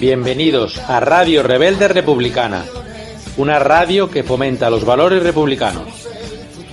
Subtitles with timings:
[0.00, 2.64] Bienvenidos a Radio Rebelde Republicana,
[3.36, 6.08] una radio que fomenta los valores republicanos.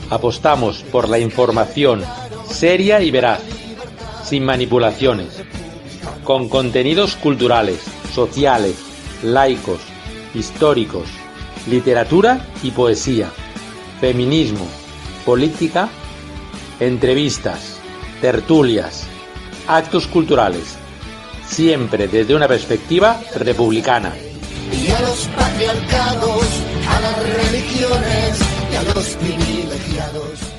[0.10, 2.06] Apostamos por la información
[2.50, 3.42] seria y veraz,
[4.24, 5.44] sin manipulaciones,
[6.24, 7.82] con contenidos culturales,
[8.14, 8.78] sociales,
[9.22, 9.82] laicos,
[10.34, 11.10] históricos,
[11.70, 13.30] literatura y poesía,
[14.00, 14.66] feminismo,
[15.26, 15.90] política,
[16.80, 17.78] entrevistas,
[18.22, 19.06] tertulias,
[19.68, 20.78] actos culturales,
[21.48, 24.14] siempre desde una perspectiva republicana.
[24.72, 26.46] Y a los patriarcados,
[26.88, 28.40] a las religiones
[28.72, 30.58] y a los privilegiados.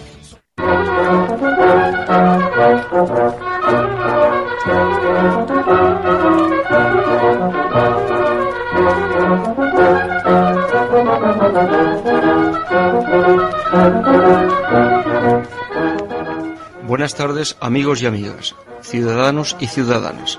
[16.87, 20.39] Buenas tardes amigos y amigas, ciudadanos y ciudadanas.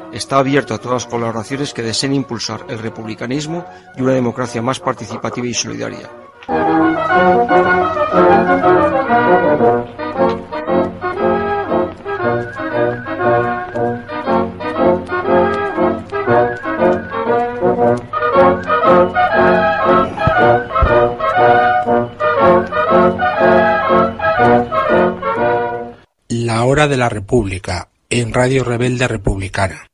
[0.13, 3.65] está abierto a todas las colaboraciones que deseen impulsar el republicanismo
[3.97, 6.09] y una democracia más participativa y solidaria.
[26.29, 29.90] La hora de la República en Radio Rebelde Republicana.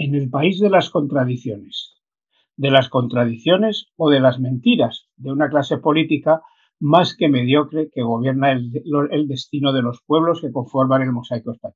[0.00, 1.96] En el país de las contradicciones,
[2.56, 6.40] de las contradicciones o de las mentiras de una clase política
[6.78, 8.70] más que mediocre que gobierna el,
[9.26, 11.74] destino de los pueblos que conforman el mosaico español.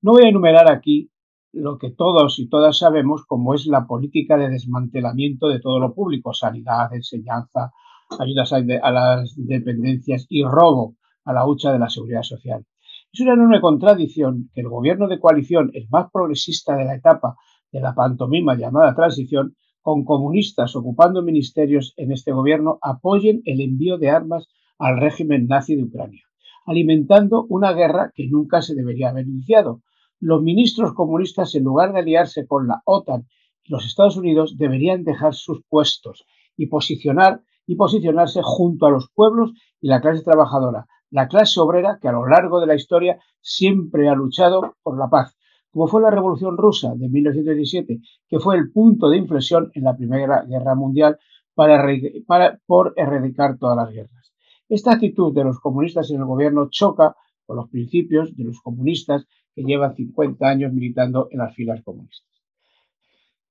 [0.00, 1.10] No voy a enumerar aquí
[1.52, 5.94] lo que todos y todas sabemos como es la política de desmantelamiento de todo lo
[5.94, 7.72] público, sanidad, enseñanza,
[8.18, 10.96] ayudas a, a las dependencias y robo
[11.26, 12.64] a la hucha de la seguridad social.
[13.14, 17.36] Es una enorme contradicción que el gobierno de coalición, el más progresista de la etapa
[17.70, 23.98] de la pantomima llamada transición, con comunistas ocupando ministerios en este gobierno, apoyen el envío
[23.98, 24.48] de armas
[24.80, 26.24] al régimen nazi de Ucrania,
[26.66, 29.82] alimentando una guerra que nunca se debería haber iniciado.
[30.18, 33.28] Los ministros comunistas, en lugar de aliarse con la OTAN
[33.62, 36.24] y los Estados Unidos, deberían dejar sus puestos
[36.56, 41.98] y posicionar y posicionarse junto a los pueblos y la clase trabajadora, la clase obrera
[42.02, 45.36] que a lo largo de la historia siempre ha luchado por la paz,
[45.70, 49.96] como fue la Revolución Rusa de 1917, que fue el punto de inflexión en la
[49.96, 51.16] Primera Guerra Mundial
[51.54, 54.32] para, por erradicar todas las guerras.
[54.68, 57.14] Esta actitud de los comunistas en el gobierno choca
[57.46, 59.24] con los principios de los comunistas
[59.54, 62.28] que llevan 50 años militando en las filas comunistas.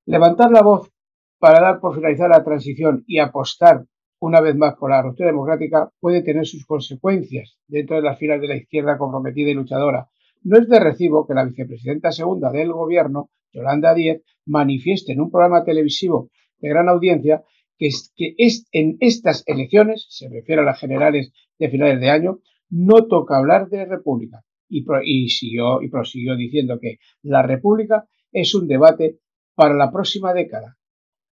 [0.05, 0.91] Levantar la voz
[1.39, 3.85] para dar por finalizar la transición y apostar
[4.23, 8.39] una vez más por la ruptura democrática, puede tener sus consecuencias dentro de las filas
[8.39, 10.07] de la izquierda comprometida y luchadora.
[10.43, 15.29] No es de recibo que la vicepresidenta segunda del gobierno, Yolanda Díez, manifieste en un
[15.29, 16.29] programa televisivo
[16.59, 17.43] de gran audiencia
[17.77, 22.09] que, es, que es, en estas elecciones, se refiere a las generales de finales de
[22.09, 24.39] año, no toca hablar de república.
[24.69, 29.17] Y, y, siguió, y prosiguió diciendo que la república es un debate
[29.53, 30.77] para la próxima década,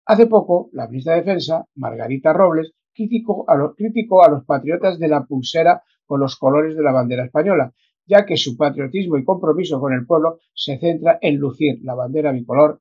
[0.07, 5.09] Hace poco, la ministra de Defensa, Margarita Robles, criticó a, los, a los patriotas de
[5.09, 7.73] la pulsera con los colores de la bandera española,
[8.07, 12.33] ya que su patriotismo y compromiso con el pueblo se centra en lucir la bandera
[12.33, 12.81] bicolor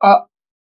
[0.00, 0.28] a,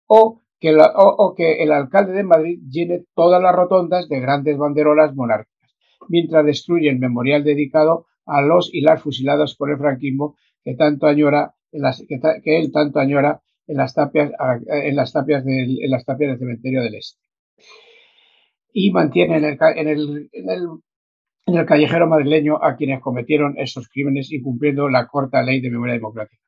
[0.07, 5.75] o, que el alcalde de Madrid llene todas las rotondas de grandes banderolas monárquicas,
[6.09, 11.07] mientras destruye el memorial dedicado a los y las fusilados por el franquismo que tanto
[11.07, 14.31] añora, que él tanto añora en las tapias,
[14.67, 17.21] en las tapias, del, en las tapias del cementerio del Este.
[18.73, 20.31] Y mantiene en el, en, el,
[21.47, 25.95] en, el, callejero madrileño a quienes cometieron esos crímenes incumpliendo la corta ley de memoria
[25.95, 26.43] democrática.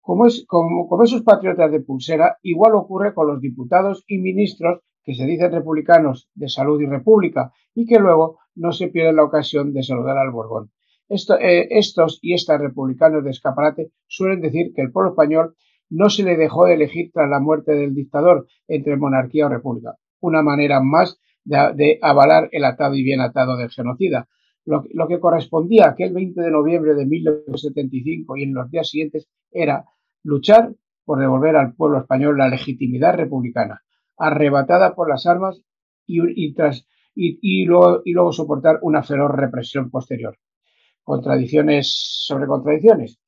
[0.00, 4.80] Como, es, como, como esos patriotas de pulsera, igual ocurre con los diputados y ministros
[5.02, 9.24] que se dicen republicanos de salud y república y que luego no se pierden la
[9.24, 10.70] ocasión de saludar al Borbón.
[11.08, 15.54] Esto, eh, estos y estas republicanos de escaparate suelen decir que el pueblo español
[15.90, 19.96] no se le dejó de elegir tras la muerte del dictador entre monarquía o república.
[20.20, 24.28] Una manera más de, avalar el atado y bien atado del genocida.
[24.64, 29.84] Lo, que correspondía aquel 20 de noviembre de 1975 y en los días siguientes era
[30.24, 30.72] luchar
[31.04, 33.82] por devolver al pueblo español la legitimidad republicana,
[34.18, 35.62] arrebatada por las armas
[36.04, 36.18] y,
[37.14, 40.36] y luego soportar una feroz represión posterior.
[41.04, 41.88] Contradicciones
[42.26, 43.20] sobre contradicciones.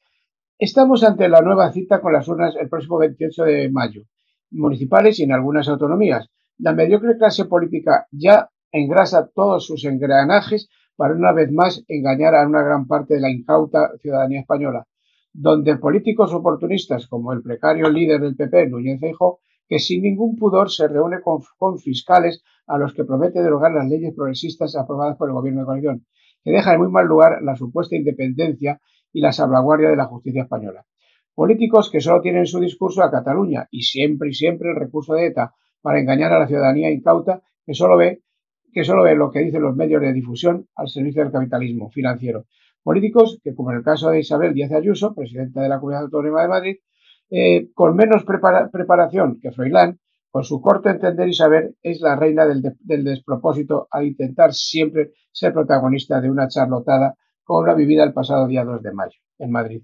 [0.60, 4.02] Estamos ante la nueva cita con las urnas el próximo 28 de mayo,
[4.50, 6.30] municipales y en algunas autonomías.
[6.58, 12.44] La mediocre clase política ya engrasa todos sus engranajes para una vez más engañar a
[12.44, 14.84] una gran parte de la incauta ciudadanía española,
[15.32, 19.38] donde políticos oportunistas como el precario líder del PP, Núñez Feijóo,
[19.68, 24.12] que sin ningún pudor se reúne con, fiscales a los que promete derogar las leyes
[24.12, 26.06] progresistas aprobadas por el gobierno de coalición,
[26.42, 28.80] que deja en muy mal lugar la supuesta independencia
[29.18, 30.84] y la salvaguardia de la justicia española.
[31.34, 35.26] Políticos que solo tienen su discurso a Cataluña y siempre y siempre el recurso de
[35.26, 38.22] ETA para engañar a la ciudadanía incauta que solo ve
[38.72, 42.44] que solo ve lo que dicen los medios de difusión al servicio del capitalismo financiero.
[42.84, 46.42] Políticos que, como en el caso de Isabel Díaz Ayuso, presidenta de la Comunidad Autónoma
[46.42, 46.76] de Madrid,
[47.30, 49.98] eh, con menos preparación que Froilán,
[50.30, 55.10] con su corto entender y saber, es la reina del, del, despropósito al intentar siempre
[55.32, 57.16] ser protagonista de una charlotada
[57.76, 59.82] vivida el pasado día 2 de mayo en Madrid.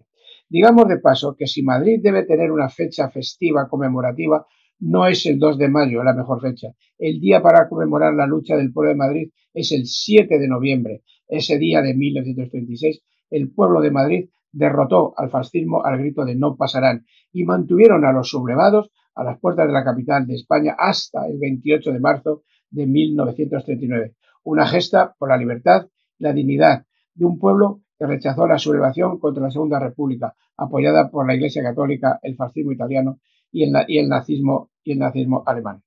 [0.49, 4.47] Digamos de paso que si Madrid debe tener una fecha festiva conmemorativa,
[4.81, 6.69] no es el 2 de mayo la mejor fecha.
[6.99, 11.03] El día para conmemorar la lucha del pueblo de Madrid es el 7 de noviembre.
[11.27, 16.57] Ese día de 1936, el pueblo de Madrid derrotó al fascismo al grito de no
[16.57, 21.27] pasarán y mantuvieron a los sublevados a las puertas de la capital de España hasta
[21.27, 24.15] el 28 de marzo de 1939.
[24.45, 25.89] Una gesta por la libertad
[26.19, 26.85] la dignidad
[27.15, 31.63] de un pueblo que rechazó la sublevación contra la Segunda República, apoyada por la Iglesia
[31.63, 33.21] Católica, el fascismo italiano
[33.51, 35.83] y el, nazismo, y el nazismo alemán.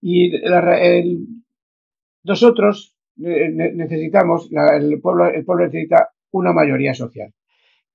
[0.00, 0.32] Y
[2.24, 7.32] nosotros necesitamos, el, pueblo, el pueblo necesita una mayoría social.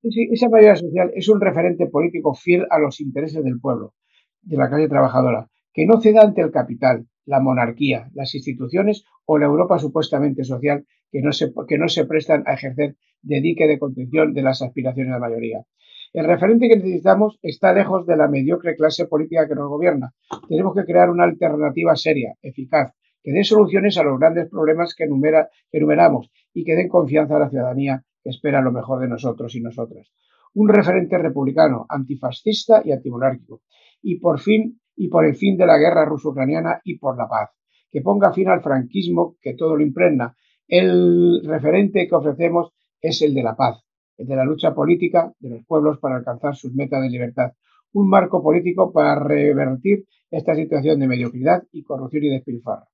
[0.02, 3.96] Esa mayoría social es un referente político fiel a los intereses del pueblo,
[4.42, 9.38] de la clase trabajadora, que no ceda ante el capital, la monarquía, las instituciones o
[9.38, 13.68] la Europa supuestamente social que no se, que no se prestan a ejercer de dique
[13.68, 15.66] de contención de las aspiraciones de la mayoría.
[16.12, 20.14] El referente que necesitamos está lejos de la mediocre clase política que nos gobierna.
[20.48, 25.04] Tenemos que crear una alternativa seria, eficaz, que dé soluciones a los grandes problemas que,
[25.04, 29.62] enumeramos y que den confianza a la ciudadanía que espera lo mejor de nosotros y
[29.62, 30.12] nosotras.
[30.56, 33.62] Un referente republicano, antifascista y antimonárquico.
[34.02, 37.52] Y por fin, y por el fin de la guerra ruso-ucraniana y por la paz.
[37.92, 40.36] Que ponga fin al franquismo que todo lo impregna.
[40.70, 42.72] El referente que ofrecemos
[43.02, 43.84] es el de la paz,
[44.16, 47.54] de la lucha política de los pueblos para alcanzar sus metas de libertad.
[47.94, 52.86] Un marco político para revertir esta situación de mediocridad y corrupción y despilfarro.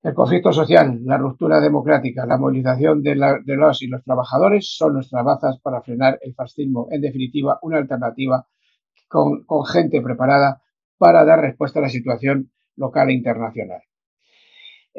[0.00, 5.24] El conflicto social, la ruptura democrática, la movilización de, los y los trabajadores son nuestras
[5.24, 6.86] bazas para frenar el fascismo.
[6.92, 8.46] En definitiva, una alternativa
[9.08, 10.62] con gente preparada
[10.96, 13.80] para dar respuesta a la situación local e internacional.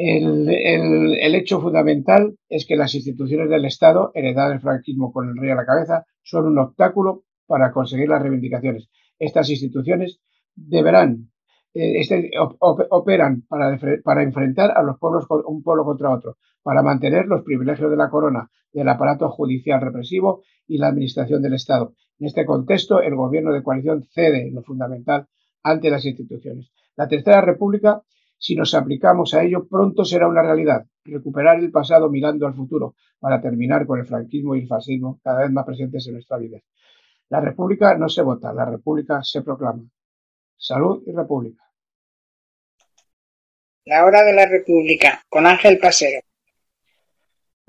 [0.01, 5.49] El, hecho fundamental es que las instituciones del Estado, heredadas del franquismo con el rey
[5.49, 8.89] a la cabeza, son un obstáculo para conseguir las reivindicaciones.
[9.19, 10.21] Estas instituciones
[10.55, 11.29] deberán,
[11.73, 17.25] eh, este, operan para, para, enfrentar a los pueblos un pueblo contra otro, para mantener
[17.25, 21.93] los privilegios de la corona, del aparato judicial represivo y la administración del Estado.
[22.19, 25.27] En este contexto, el gobierno de coalición cede lo fundamental
[25.61, 26.71] ante las instituciones.
[26.95, 28.01] La Tercera República
[28.39, 30.85] si nos aplicamos a ello, pronto será una realidad.
[31.03, 35.41] Recuperar el pasado mirando al futuro para terminar con el franquismo y el fascismo cada
[35.41, 36.57] vez más presentes en nuestra vida.
[37.27, 39.83] La República no se vota, la República se proclama.
[40.57, 41.63] Salud y República.
[43.85, 46.21] La hora de la República, con Ángel Pasero.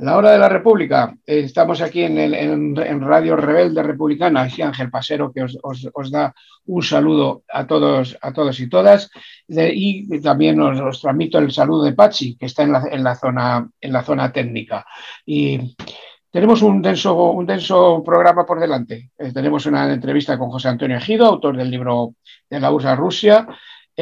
[0.01, 1.15] La hora de la República.
[1.27, 4.43] Eh, estamos aquí en, Radio Rebelde Republicana.
[4.43, 6.35] Aquí Ángel Pasero que os, da
[6.67, 9.11] un saludo a todos, a todos y todas.
[9.47, 13.69] y también os, transmito el saludo de Pachi, que está en la, en la, zona,
[13.79, 14.87] en la zona técnica.
[15.27, 15.77] Y
[16.31, 19.11] tenemos un denso, un denso programa por delante.
[19.19, 22.15] Eh, tenemos una entrevista con José Antonio Ejido, autor del libro
[22.49, 23.47] de la USA Rusia.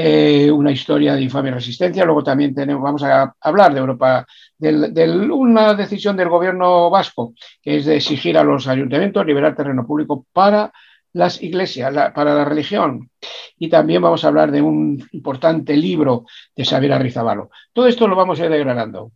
[0.00, 2.04] Eh, una historia de infame resistencia.
[2.04, 4.24] Luego también tenemos, vamos a hablar de Europa,
[4.56, 9.84] de, una decisión del gobierno vasco, que es de exigir a los ayuntamientos liberar terreno
[9.84, 10.72] público para
[11.14, 13.10] las iglesias, para la religión.
[13.58, 17.50] Y también vamos a hablar de un importante libro de Xavier Arrizabalo.
[17.72, 19.10] Todo esto lo vamos a ir degradando.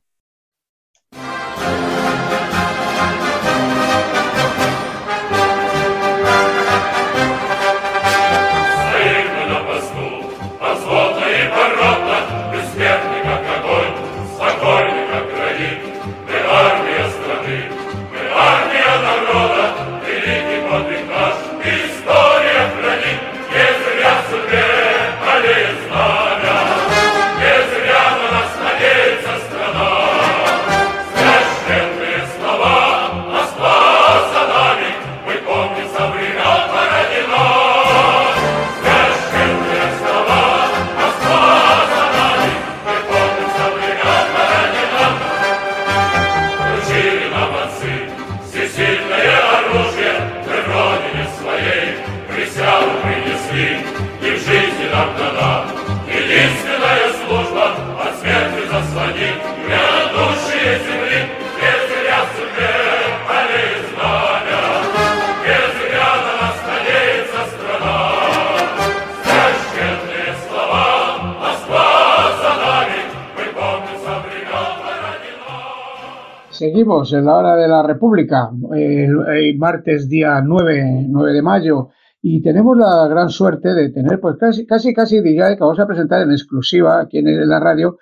[76.93, 81.89] En la hora de la República, el, martes día 9, 9 de mayo,
[82.21, 85.87] y tenemos la gran suerte de tener, pues casi, casi, casi diría que vamos a
[85.87, 87.97] presentar en exclusiva aquí en la radio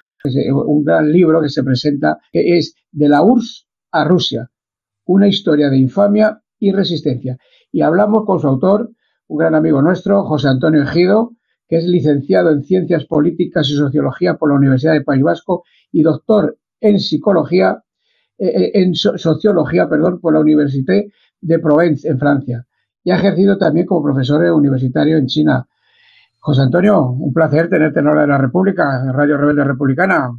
[0.53, 4.51] un gran libro que se presenta, que es De la URSS a Rusia,
[5.05, 7.39] una historia de infamia y resistencia.
[7.71, 8.91] Y hablamos con su autor,
[9.29, 11.37] un gran amigo nuestro, José Antonio Ejido,
[11.69, 16.03] que es licenciado en Ciencias Políticas y Sociología por la Universidad del País Vasco y
[16.03, 17.85] doctor en Psicología,
[18.41, 22.67] eh, eh, en Sociología, perdón, por la Université de Provence, en Francia.
[23.05, 25.69] Y ha ejercido también como profesor universitario en China.
[26.39, 30.31] José Antonio, un placer tenerte en Hora de la República, Radio Rebelde Republicana.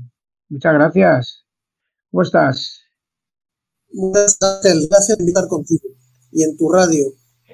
[0.49, 1.45] Muchas gracias.
[2.09, 2.81] ¿Cómo estás?
[3.93, 5.89] Muchas gracias, gracias por invitar contigo
[6.31, 7.05] y en tu radio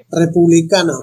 [0.10, 0.94] republicana.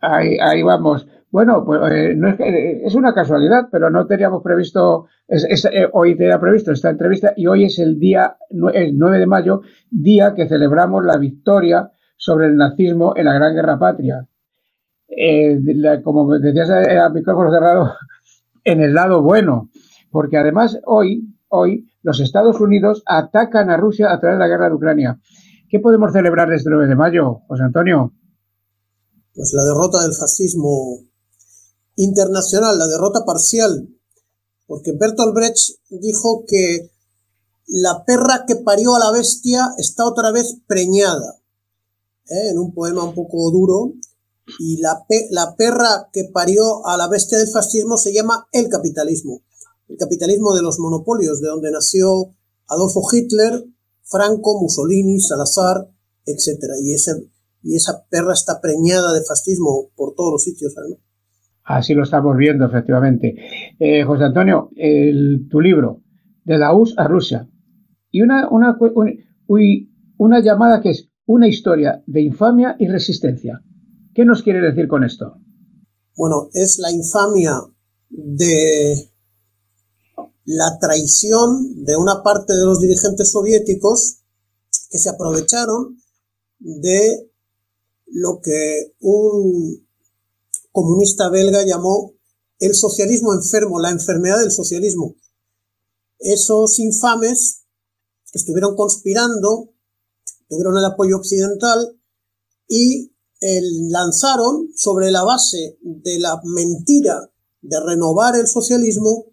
[0.00, 1.06] Ahí, ahí vamos.
[1.32, 6.16] Bueno, pues eh, no es, que, es una casualidad, pero no teníamos previsto, eh, hoy
[6.16, 8.36] tenía previsto esta entrevista y hoy es el día,
[8.72, 13.54] el 9 de mayo, día que celebramos la victoria sobre el nazismo en la Gran
[13.54, 14.28] Guerra Patria
[15.16, 15.60] eh,
[16.02, 17.94] como decías eh, a micrófono cerrado,
[18.64, 19.70] en el lado bueno,
[20.10, 24.68] porque además hoy, hoy los Estados Unidos atacan a Rusia a través de la guerra
[24.68, 25.20] de Ucrania.
[25.68, 28.12] ¿Qué podemos celebrar el 9 de mayo, José Antonio?
[29.34, 30.98] Pues la derrota del fascismo
[31.96, 33.88] internacional, la derrota parcial,
[34.66, 36.90] porque Bertolt Brecht dijo que
[37.66, 41.40] la perra que parió a la bestia está otra vez preñada,
[42.28, 42.50] ¿eh?
[42.50, 43.94] en un poema un poco duro,
[44.58, 45.06] y la,
[45.56, 49.42] perra que parió a la bestia del fascismo se llama el capitalismo.
[49.88, 52.34] El capitalismo de los monopolios, de donde nació
[52.66, 53.64] Adolfo Hitler,
[54.02, 55.88] Franco, Mussolini, Salazar,
[56.26, 56.58] etc.
[56.82, 56.94] Y,
[57.62, 60.74] y esa perra está preñada de fascismo por todos los sitios.
[61.64, 63.36] Así lo estamos viendo, efectivamente.
[63.78, 64.70] Eh, José Antonio,
[65.48, 66.02] tu libro,
[66.44, 67.48] De la US a Rusia,
[68.10, 68.76] y una, una,
[70.18, 73.62] una llamada que es una historia de infamia y resistencia.
[74.14, 75.38] ¿Qué nos quiere decir con esto?
[76.16, 77.60] Bueno, es la infamia
[78.10, 79.10] de
[80.44, 84.22] la traición de una parte de los dirigentes soviéticos
[84.90, 85.96] que se aprovecharon
[86.58, 87.30] de
[88.06, 89.86] lo que un
[90.72, 92.14] comunista belga llamó
[92.58, 95.16] el socialismo enfermo, la enfermedad del socialismo.
[96.18, 97.64] Esos infames
[98.32, 99.72] estuvieron conspirando,
[100.48, 101.98] tuvieron el apoyo occidental
[102.68, 103.12] y
[103.90, 109.26] lanzaron sobre la base de la mentira de renovar el socialismo,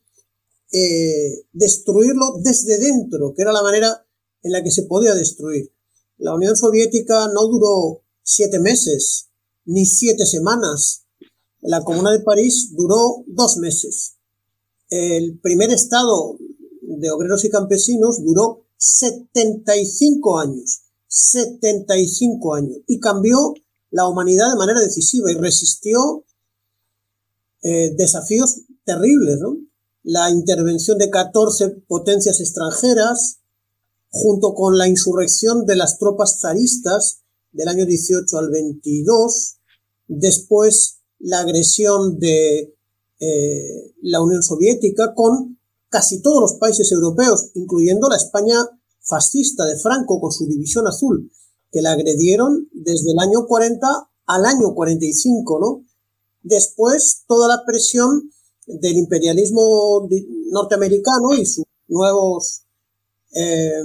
[0.71, 4.05] eh, destruirlo desde dentro, que era la manera
[4.41, 5.71] en la que se podía destruir.
[6.17, 9.29] La Unión Soviética no duró siete meses,
[9.65, 11.05] ni siete semanas.
[11.61, 14.15] La Comuna de París duró dos meses.
[14.89, 16.37] El primer Estado
[16.81, 20.83] de obreros y campesinos duró 75 años.
[21.07, 22.77] 75 años.
[22.87, 23.53] Y cambió
[23.91, 26.25] la humanidad de manera decisiva y resistió
[27.61, 29.57] eh, desafíos terribles, ¿no?
[30.03, 33.39] La intervención de 14 potencias extranjeras,
[34.09, 39.57] junto con la insurrección de las tropas zaristas del año 18 al 22,
[40.07, 42.75] después la agresión de
[43.19, 45.59] eh, la Unión Soviética con
[45.89, 48.55] casi todos los países europeos, incluyendo la España
[49.01, 51.31] fascista de Franco con su división azul,
[51.71, 53.87] que la agredieron desde el año 40
[54.27, 55.85] al año 45, ¿no?
[56.43, 58.31] Después, toda la presión
[58.67, 60.07] del imperialismo
[60.51, 62.63] norteamericano y sus nuevos
[63.33, 63.83] eh,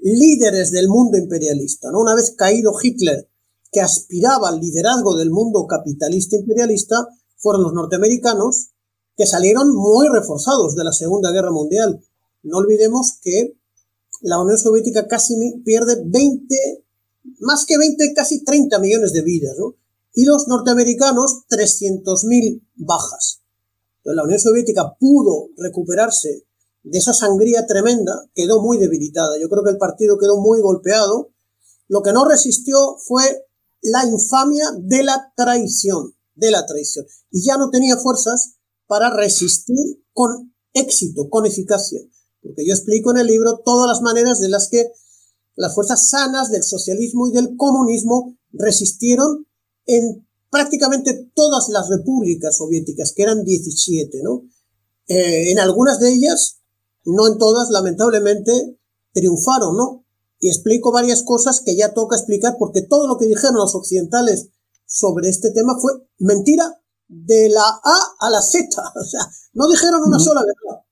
[0.00, 2.00] líderes del mundo imperialista, ¿no?
[2.00, 3.28] Una vez caído Hitler,
[3.70, 7.06] que aspiraba al liderazgo del mundo capitalista imperialista,
[7.36, 8.70] fueron los norteamericanos,
[9.16, 12.00] que salieron muy reforzados de la Segunda Guerra Mundial.
[12.42, 13.58] No olvidemos que
[14.22, 15.34] la Unión Soviética casi
[15.64, 16.84] pierde 20,
[17.40, 19.74] más que 20, casi 30 millones de vidas, ¿no?
[20.14, 23.42] Y los norteamericanos 300.000 bajas.
[24.04, 26.44] La Unión Soviética pudo recuperarse
[26.82, 29.38] de esa sangría tremenda, quedó muy debilitada.
[29.38, 31.30] Yo creo que el partido quedó muy golpeado.
[31.88, 33.47] Lo que no resistió fue
[33.82, 37.06] la infamia de la traición, de la traición.
[37.30, 38.54] Y ya no tenía fuerzas
[38.86, 42.00] para resistir con éxito, con eficacia.
[42.42, 44.90] Porque yo explico en el libro todas las maneras de las que
[45.56, 49.46] las fuerzas sanas del socialismo y del comunismo resistieron
[49.86, 54.44] en prácticamente todas las repúblicas soviéticas, que eran 17, ¿no?
[55.08, 56.60] Eh, en algunas de ellas,
[57.04, 58.78] no en todas, lamentablemente,
[59.12, 60.06] triunfaron, ¿no?
[60.40, 64.50] Y explico varias cosas que ya toca explicar porque todo lo que dijeron los occidentales
[64.86, 68.68] sobre este tema fue mentira de la A a la Z.
[68.94, 69.20] O sea,
[69.54, 70.84] no dijeron una sola verdad.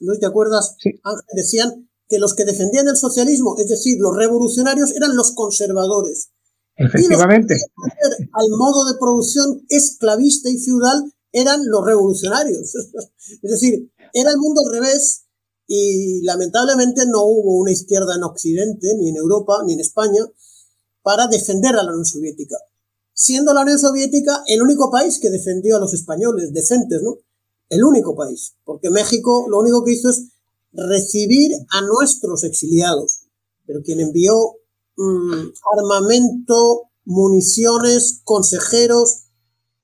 [0.00, 0.76] ¿no te acuerdas?
[1.02, 6.30] Ángel, decían que los que defendían el socialismo, es decir, los revolucionarios, eran los conservadores.
[6.76, 7.54] Efectivamente.
[7.54, 12.74] Y los que al modo de producción esclavista y feudal eran los revolucionarios.
[13.42, 15.25] es decir, era el mundo al revés
[15.66, 20.24] y lamentablemente no hubo una izquierda en Occidente, ni en Europa, ni en España,
[21.02, 22.56] para defender a la Unión Soviética.
[23.12, 27.18] Siendo la Unión Soviética el único país que defendió a los españoles decentes, ¿no?
[27.68, 28.54] El único país.
[28.64, 30.28] Porque México lo único que hizo es
[30.72, 33.22] recibir a nuestros exiliados.
[33.66, 34.34] Pero quien envió
[34.96, 39.26] mm, armamento, municiones, consejeros,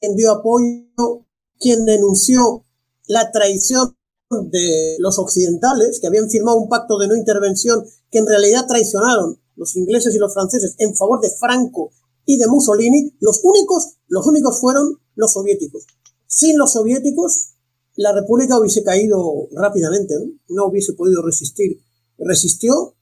[0.00, 1.26] envió apoyo,
[1.58, 2.66] quien denunció
[3.06, 3.96] la traición
[4.42, 9.38] de los occidentales, que habían firmado un pacto de no intervención, que en realidad traicionaron
[9.56, 11.90] los ingleses y los franceses en favor de Franco
[12.24, 15.86] y de Mussolini, los únicos, los únicos fueron los soviéticos.
[16.26, 17.52] Sin los soviéticos,
[17.96, 20.14] la República hubiese caído rápidamente,
[20.48, 20.66] ¿no?
[20.66, 21.78] hubiese podido resistir.
[22.18, 22.94] Resistió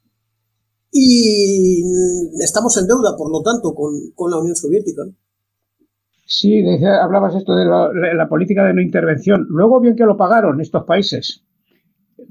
[0.90, 1.82] y
[2.40, 5.02] estamos en deuda, por lo tanto, con, con la Unión Soviética.
[6.32, 9.46] Sí, hablabas esto de la, política de no intervención.
[9.48, 11.44] Luego bien que lo pagaron estos países.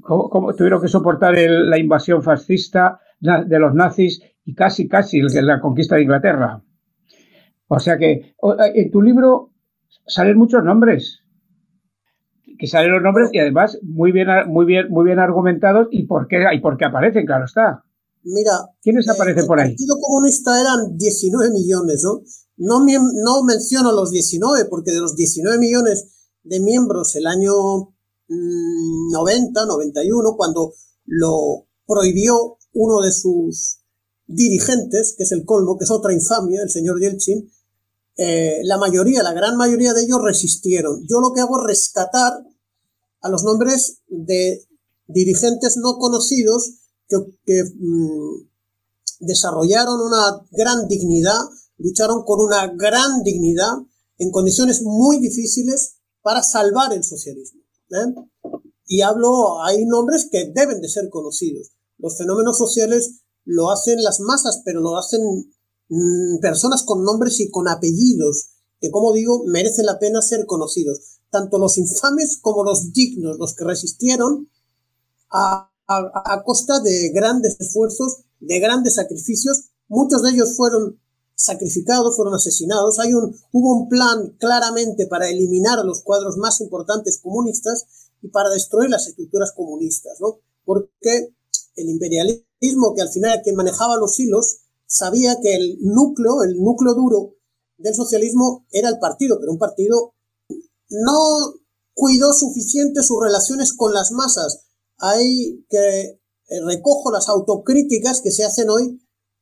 [0.00, 5.96] ¿Cómo, tuvieron que soportar la invasión fascista de los nazis y casi, casi la conquista
[5.96, 6.62] de Inglaterra?
[7.68, 8.34] O sea que
[8.74, 9.50] en tu libro
[10.06, 11.20] salen muchos nombres.
[12.58, 16.26] Que salen los nombres y además muy bien, muy bien, muy bien argumentados y por
[16.26, 17.84] qué, y por qué aparecen, claro está.
[18.22, 19.68] Mira, ¿quiénes eh, aparecen por ahí?
[19.68, 22.20] El Partido Comunista eran 19 millones, ¿no?
[22.60, 26.06] No, no menciono los 19, porque de los 19 millones
[26.42, 27.52] de miembros el año
[28.28, 30.72] 90, mm, 91, cuando
[31.06, 33.78] lo prohibió uno de sus
[34.26, 37.50] dirigentes, que es el colmo, que es otra infamia, el señor Yeltsin,
[38.16, 41.04] eh, la mayoría, la gran mayoría de ellos resistieron.
[41.08, 42.32] Yo lo que hago es rescatar
[43.22, 44.66] a los nombres de
[45.06, 46.74] dirigentes no conocidos
[47.08, 48.48] que, mm,
[49.20, 51.40] desarrollaron una gran dignidad,
[51.80, 53.72] lucharon con una gran dignidad
[54.18, 57.62] en condiciones muy difíciles para salvar el socialismo.
[57.90, 58.14] ¿eh?
[58.86, 61.72] Y hablo, hay nombres que deben de ser conocidos.
[61.98, 65.20] Los fenómenos sociales lo hacen las masas, pero lo hacen
[65.88, 71.20] mm, personas con nombres y con apellidos, que como digo, merecen la pena ser conocidos.
[71.30, 74.50] Tanto los infames como los dignos, los que resistieron
[75.30, 79.70] a, a, costa de grandes esfuerzos, de grandes sacrificios.
[79.88, 81.00] Muchos de ellos fueron
[81.40, 82.98] sacrificados, fueron asesinados.
[82.98, 87.86] Hay un, hubo un plan claramente para eliminar los cuadros más importantes comunistas
[88.20, 90.40] y para destruir las estructuras comunistas, ¿no?
[90.66, 91.34] Porque
[91.76, 96.94] el imperialismo, que al final quien manejaba los hilos, sabía que el núcleo, el núcleo
[96.94, 97.36] duro
[97.78, 100.12] del socialismo era el partido, pero un partido
[100.90, 101.54] no
[101.94, 104.66] cuidó suficiente sus relaciones con las masas,
[104.98, 109.00] hay que eh, recojo las autocríticas que se hacen hoy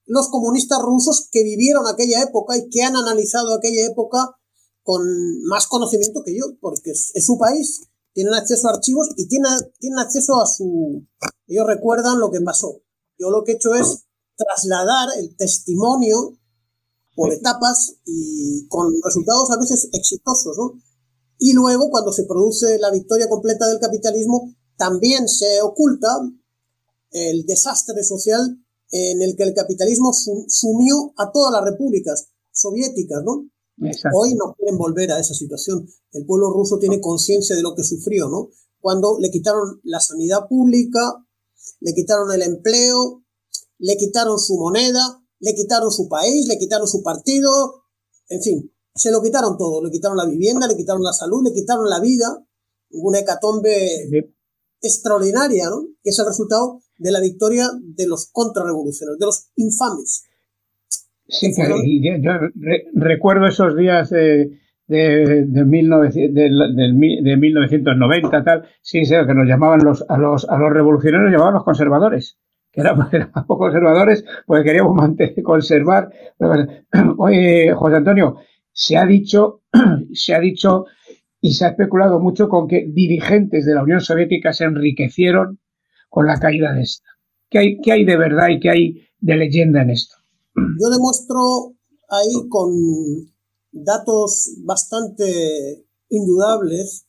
[0.08, 4.34] los comunistas rusos que vivieron aquella época y que han analizado aquella época
[4.82, 5.02] con
[5.44, 7.82] más conocimiento que yo, porque es, su país,
[8.14, 11.06] tienen acceso a archivos y tienen, tienen acceso a su...
[11.46, 12.80] Ellos recuerdan lo que pasó.
[13.18, 16.38] Yo lo que he hecho es trasladar el testimonio
[17.14, 20.80] por etapas y con resultados a veces exitosos, ¿no?
[21.38, 26.08] Y luego, cuando se produce la victoria completa del capitalismo, también se oculta
[27.10, 28.58] el desastre social
[28.90, 33.48] en el que el capitalismo sumió a todas las repúblicas soviéticas, ¿no?
[34.12, 35.88] Hoy no quieren volver a esa situación.
[36.12, 38.50] El pueblo ruso tiene conciencia de lo que sufrió, ¿no?
[38.80, 41.24] Cuando le quitaron la sanidad pública,
[41.80, 43.24] le quitaron el empleo,
[43.78, 47.84] le quitaron su moneda, le quitaron su país, le quitaron su partido,
[48.28, 49.82] en fin, se lo quitaron todo.
[49.82, 52.44] Le quitaron la vivienda, le quitaron la salud, le quitaron la vida.
[52.90, 54.34] Hubo una hecatombe
[54.80, 55.86] extraordinaria, ¿no?
[56.02, 60.24] Que es el resultado de la victoria de los contrarrevolucionarios, de los infames.
[61.28, 62.32] Sí, que, yo,
[62.94, 70.16] recuerdo esos días de, de, de, 1990, tal, sí, sí, que nos llamaban los, a
[70.16, 72.38] los, a los revolucionarios, llamaban los conservadores,
[72.72, 76.10] que éramos, éramos conservadores, porque queríamos mantener, conservar.
[77.18, 78.36] Oye, José Antonio,
[78.72, 79.60] se ha dicho,
[80.14, 80.86] se ha dicho
[81.40, 85.60] y se ha especulado mucho con que dirigentes de la Unión Soviética se enriquecieron
[86.08, 87.08] con la caída de esta.
[87.50, 90.16] ¿Qué hay, de verdad y qué hay de leyenda en esto?
[90.54, 91.74] Yo demuestro
[92.10, 92.72] ahí con
[93.70, 97.06] datos bastante indudables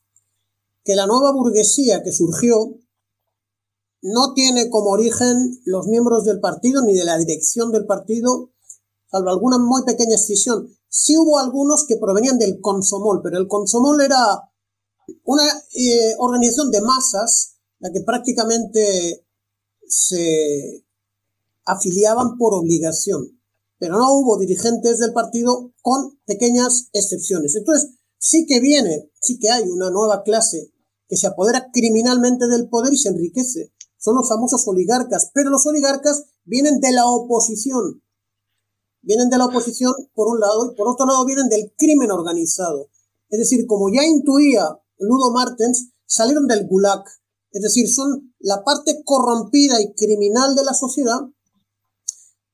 [0.83, 2.75] que la nueva burguesía que surgió
[4.01, 8.51] no tiene como origen los miembros del partido ni de la dirección del partido,
[9.11, 14.01] salvo alguna muy pequeña escisión, Sí hubo algunos que provenían del Consomol, pero el Consomol
[14.01, 14.17] era
[15.23, 15.43] una
[15.75, 19.25] eh, organización de masas, la que prácticamente
[19.87, 20.85] se
[21.65, 23.39] afiliaban por obligación,
[23.77, 27.55] pero no hubo dirigentes del partido con pequeñas excepciones.
[27.55, 30.73] Entonces, sí que viene, sí que hay una nueva clase
[31.07, 33.73] que se apodera criminalmente del poder y se enriquece.
[33.97, 38.01] Son los famosos oligarcas, pero los oligarcas vienen de la oposición.
[39.09, 42.91] Vienen de la oposición por un lado y por otro lado vienen del crimen organizado.
[43.27, 44.61] Es decir, como ya intuía
[44.99, 47.03] Ludo Martens, salieron del gulag.
[47.49, 51.21] Es decir, son la parte corrompida y criminal de la sociedad.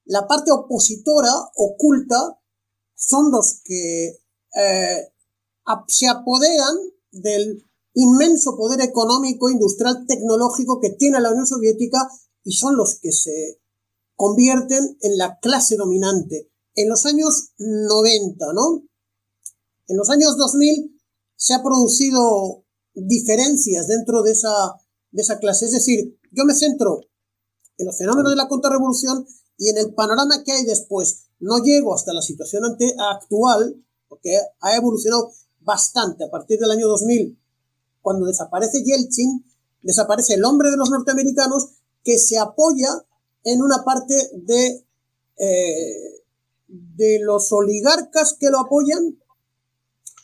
[0.06, 2.40] La parte opositora, oculta,
[2.96, 4.22] son los que
[4.56, 5.12] eh,
[5.90, 6.78] se apoderan
[7.12, 12.08] del inmenso poder económico, industrial, tecnológico que tiene la Unión Soviética
[12.46, 13.60] y son los que se
[14.16, 16.52] convierten en la clase dominante.
[16.76, 18.84] En los años 90, ¿no?
[19.88, 21.00] En los años 2000
[21.36, 24.76] se ha producido diferencias dentro de esa,
[25.12, 25.66] de esa clase.
[25.66, 27.02] Es decir, yo me centro
[27.78, 29.26] en los fenómenos de la contrarrevolución
[29.58, 31.28] y en el panorama que hay después.
[31.40, 32.64] No llego hasta la situación
[32.98, 37.38] actual, porque ha evolucionado bastante a partir del año 2000,
[38.02, 39.44] cuando desaparece Yeltsin,
[39.82, 41.70] desaparece el hombre de los norteamericanos
[42.04, 42.90] que se apoya
[43.46, 44.86] en una parte de,
[45.38, 46.24] eh,
[46.68, 49.18] de los oligarcas que lo apoyan,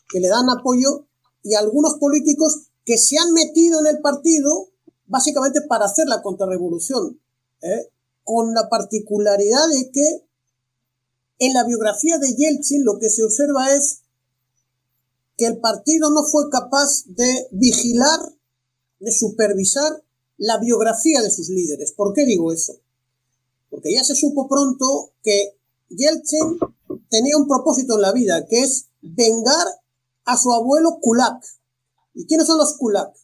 [0.10, 1.08] que le dan apoyo,
[1.44, 4.70] y algunos políticos que se han metido en el partido
[5.06, 7.20] básicamente para hacer la contrarrevolución,
[7.62, 7.90] ¿eh?
[8.24, 10.26] con la particularidad de que
[11.40, 14.02] en la biografía de Yeltsin lo que se observa es
[15.38, 18.20] que el partido no fue capaz de vigilar,
[19.00, 20.04] de supervisar
[20.38, 21.92] la biografía de sus líderes.
[21.92, 22.80] ¿Por qué digo eso?
[23.72, 25.58] Porque ya se supo pronto que
[25.90, 26.60] Yeltsin
[27.10, 29.66] tenía un propósito en la vida, que es vengar
[30.26, 31.44] a su abuelo Kulak.
[32.14, 33.16] ¿Y quiénes son los Kulak?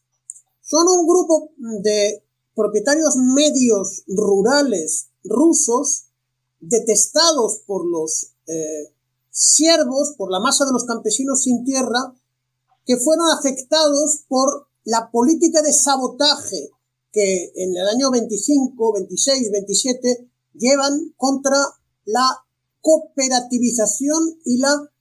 [0.62, 1.52] Son un grupo
[1.84, 2.24] de
[2.56, 6.08] propietarios medios rurales rusos
[6.60, 8.92] detestados por los eh,
[9.30, 12.16] siervos por la masa de los campesinos sin tierra
[12.86, 16.72] que fueron afectados por la política de sabotaje
[17.12, 21.58] que en el año 25, 26, 27 llevan contra
[22.06, 22.46] la
[22.82, 24.92] cooperativización y la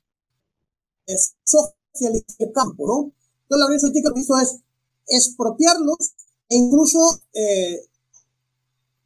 [1.45, 3.13] socialización del campo, ¿no?
[3.43, 4.61] Entonces la Unión Soviética lo que hizo es
[5.07, 6.15] expropiarlos
[6.49, 6.99] e incluso,
[7.33, 7.87] eh,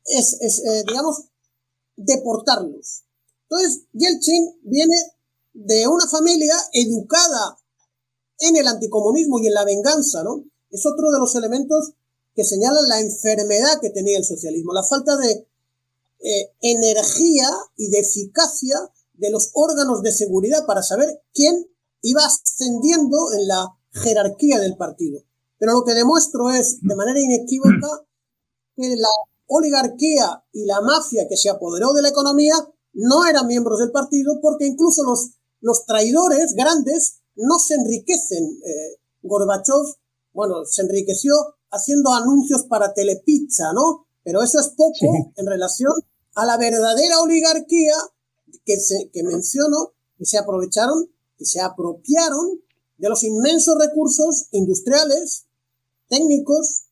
[0.06, 1.24] es, eh, digamos,
[1.96, 3.04] deportarlos.
[3.48, 4.94] Entonces, Yeltsin viene
[5.52, 7.58] de una familia educada
[8.38, 10.44] en el anticomunismo y en la venganza, ¿no?
[10.70, 11.92] Es otro de los elementos
[12.34, 15.46] que señalan la enfermedad que tenía el socialismo, la falta de
[16.22, 18.76] eh, energía y de eficacia
[19.14, 21.66] de los órganos de seguridad para saber quién
[22.02, 25.22] iba ascendiendo en la jerarquía del partido.
[25.58, 28.06] Pero lo que demuestro es, de manera inequívoca,
[28.76, 29.08] que la
[29.46, 32.54] oligarquía y la mafia que se apoderó de la economía
[32.92, 35.30] no eran miembros del partido porque incluso los
[35.60, 38.44] los traidores grandes no se enriquecen.
[38.44, 39.94] Eh, Gorbachev,
[40.32, 41.34] bueno, se enriqueció
[41.70, 44.06] haciendo anuncios para Telepizza, ¿no?
[44.22, 45.92] Pero eso es poco en relación
[46.40, 47.94] a la verdadera oligarquía
[48.64, 52.62] que, se, que menciono, que se aprovecharon y se apropiaron
[52.96, 55.44] de los inmensos recursos industriales,
[56.08, 56.84] técnicos,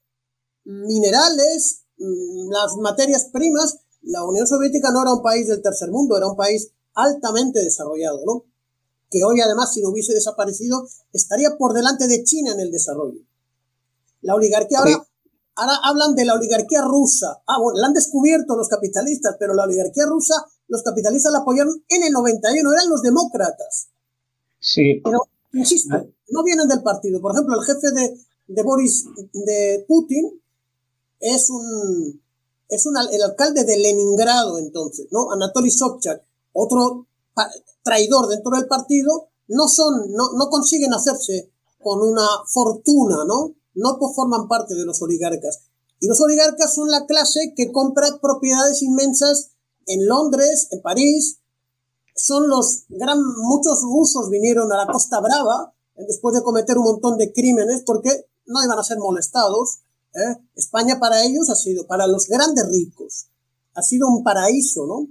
[0.65, 3.79] minerales, mm, las materias primas.
[4.03, 8.21] La Unión Soviética no era un país del tercer mundo, era un país altamente desarrollado,
[8.27, 8.45] ¿no?
[9.11, 13.21] que hoy además si no hubiese desaparecido estaría por delante de China en el desarrollo.
[14.21, 15.08] La oligarquía ahora,
[15.59, 17.43] ahora hablan de la oligarquía rusa.
[17.47, 20.35] Ah, bueno, la han descubierto los capitalistas, pero la oligarquía rusa,
[20.69, 23.89] los capitalistas la apoyaron en el 91, eran los demócratas.
[24.61, 25.01] Sí.
[25.03, 25.19] Pero,
[25.53, 26.05] insisto, ah.
[26.29, 27.21] no vienen del partido.
[27.21, 30.41] Por ejemplo, el jefe de, de Boris, de Putin,
[31.21, 32.23] es un,
[32.69, 35.33] es un, el alcalde de Leningrado entonces, ¿no?
[35.33, 37.07] Anatoly Sobchak, otro
[37.83, 43.55] traidor dentro del partido, no son, no, no consiguen hacerse con una fortuna, ¿no?
[43.79, 45.61] No forman parte de los oligarcas.
[46.01, 49.53] Y los oligarcas son la clase que compra propiedades inmensas
[49.87, 51.39] en Londres, en París.
[52.15, 56.85] Son los gran, muchos rusos vinieron a la Costa Brava eh, después de cometer un
[56.85, 59.81] montón de crímenes porque no iban a ser molestados.
[60.15, 60.37] ¿eh?
[60.57, 63.29] España para ellos ha sido, para los grandes ricos,
[63.75, 65.07] ha sido un paraíso, ¿no?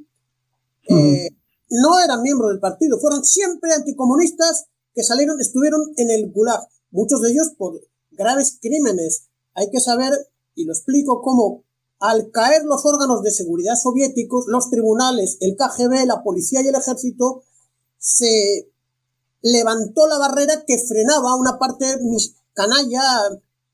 [0.90, 1.30] Eh,
[1.70, 7.22] no eran miembros del partido, fueron siempre anticomunistas que salieron, estuvieron en el Gulag, muchos
[7.22, 7.80] de ellos por
[8.18, 9.28] graves crímenes.
[9.54, 10.12] Hay que saber,
[10.56, 11.64] y lo explico, cómo
[12.00, 16.76] al caer los órganos de seguridad soviéticos, los tribunales, el KGB, la policía y el
[16.76, 17.44] ejército,
[17.98, 18.70] se
[19.42, 21.86] levantó la barrera que frenaba una parte
[22.54, 23.02] canalla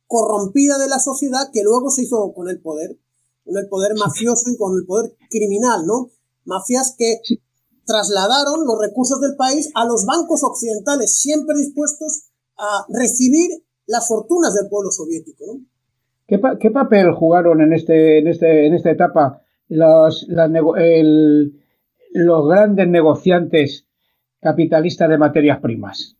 [0.07, 2.99] corrompida de la sociedad que luego se hizo con el poder.
[3.45, 6.09] con el poder mafioso y con el poder criminal, ¿no?
[6.45, 7.19] Mafias que
[7.85, 14.53] trasladaron los recursos del país a los bancos occidentales, siempre dispuestos a recibir las fortunas
[14.53, 15.61] del pueblo soviético, ¿no?
[16.27, 20.25] ¿Qué, qué papel jugaron en, este, en, este, en esta etapa los,
[20.77, 21.61] el,
[22.13, 23.85] los grandes negociantes
[24.39, 26.15] capitalistas de materias primas?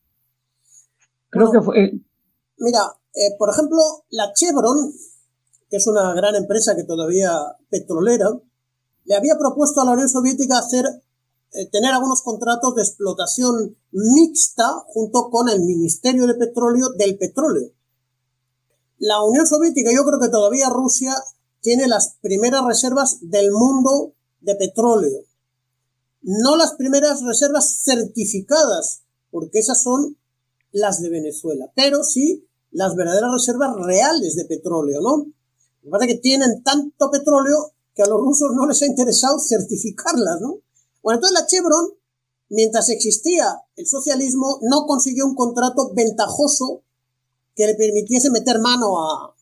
[1.30, 1.94] Creo que fue.
[2.58, 2.82] Mira,
[3.16, 3.80] eh, por ejemplo,
[4.12, 4.92] la Chevron,
[5.70, 7.32] que es una gran empresa que todavía
[7.70, 8.28] petrolera,
[9.06, 10.86] le había propuesto a la Unión Soviética hacer
[11.54, 17.72] eh, tener algunos contratos de explotación mixta junto con el Ministerio de Petróleo del petróleo.
[18.98, 21.14] La Unión Soviética, yo creo que todavía Rusia
[21.62, 25.20] tiene las primeras reservas del mundo de petróleo.
[26.22, 30.18] No las primeras reservas certificadas, porque esas son
[30.72, 35.28] las de Venezuela, pero sí las verdaderas reservas reales de petróleo, ¿no?
[35.84, 40.42] Me parece que tienen tanto petróleo que a los rusos no les ha interesado certificarlas,
[40.42, 40.60] ¿no?
[41.04, 41.90] Bueno, entonces la Chevron,
[42.50, 46.84] mientras existía el socialismo, no consiguió un contrato ventajoso
[47.56, 49.36] que le permitiese meter mano a,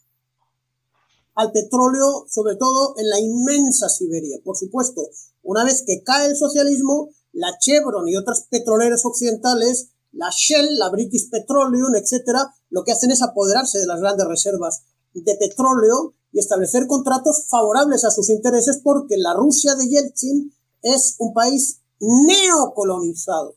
[1.35, 4.39] al petróleo, sobre todo en la inmensa Siberia.
[4.43, 5.01] Por supuesto,
[5.43, 10.89] una vez que cae el socialismo, la Chevron y otras petroleras occidentales, la Shell, la
[10.89, 16.39] British Petroleum, etcétera, lo que hacen es apoderarse de las grandes reservas de petróleo y
[16.39, 23.55] establecer contratos favorables a sus intereses porque la Rusia de Yeltsin es un país neocolonizado.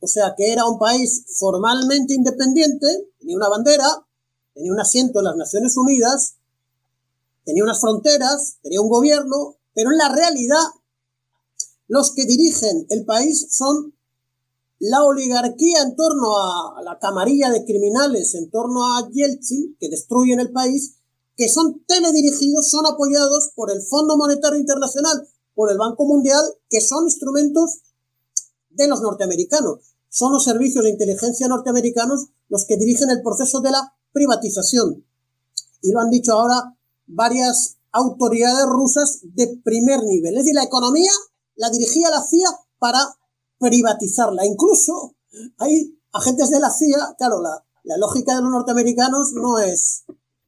[0.00, 2.86] O sea que era un país formalmente independiente,
[3.18, 3.86] tenía una bandera,
[4.54, 6.36] tenía un asiento en las Naciones Unidas,
[7.44, 10.62] tenía unas fronteras, tenía un gobierno, pero en la realidad
[11.88, 13.94] los que dirigen el país son
[14.78, 20.38] la oligarquía en torno a, la camarilla de criminales, en torno a Yeltsin, que destruyen
[20.38, 20.96] el país,
[21.36, 26.40] que son teledirigidos, son apoyados por el Fondo Monetario Internacional, por el Banco Mundial,
[26.70, 27.80] que son instrumentos
[28.70, 29.96] de los norteamericanos.
[30.08, 35.04] Son los servicios de inteligencia norteamericanos los que dirigen el proceso de la privatización.
[35.82, 36.76] Y lo han dicho ahora
[37.08, 40.34] varias autoridades rusas de primer nivel.
[40.34, 41.10] Es decir, la economía
[41.56, 43.00] la dirigía la CIA para
[43.58, 44.46] privatizarla.
[44.46, 45.16] Incluso
[45.58, 50.04] hay agentes de la CIA, claro, la, lógica de los norteamericanos no es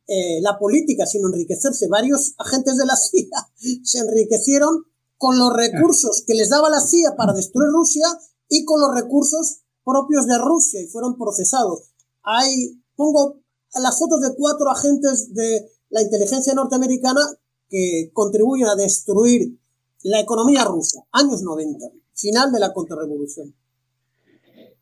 [0.07, 1.89] eh, la política, sino enriquecerse.
[1.89, 4.85] Varios agentes de la CIA se enriquecieron
[5.21, 8.07] con los recursos que les daba la CIA para destruir Rusia
[8.49, 11.93] y con los recursos propios de Rusia y fueron procesados.
[12.23, 13.37] Hay, pongo
[13.75, 17.21] las fotos de cuatro agentes de la inteligencia norteamericana
[17.69, 19.59] que contribuyen a destruir
[20.05, 23.55] la economía rusa, años 90, final de la contrarrevolución.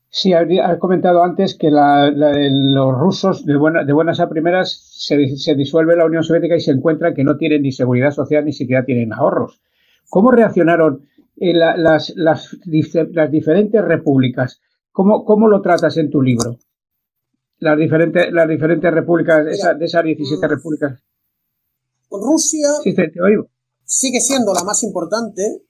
[0.08, 5.96] Sí, has comentado antes que los rusos, de, de, buenas a primeras, se, se, disuelve
[5.96, 9.12] la Unión Soviética y se encuentran que no tienen ni seguridad social ni siquiera tienen
[9.12, 9.60] ahorros.
[10.08, 14.60] ¿Cómo reaccionaron eh, las, las, las, diferentes repúblicas?
[14.90, 16.58] ¿Cómo, ¿Cómo, lo tratas en tu libro?
[17.58, 21.02] Las diferentes, las diferentes repúblicas, de esas 17 mm, repúblicas.
[22.10, 22.68] Rusia
[23.84, 25.62] sigue siendo la más importante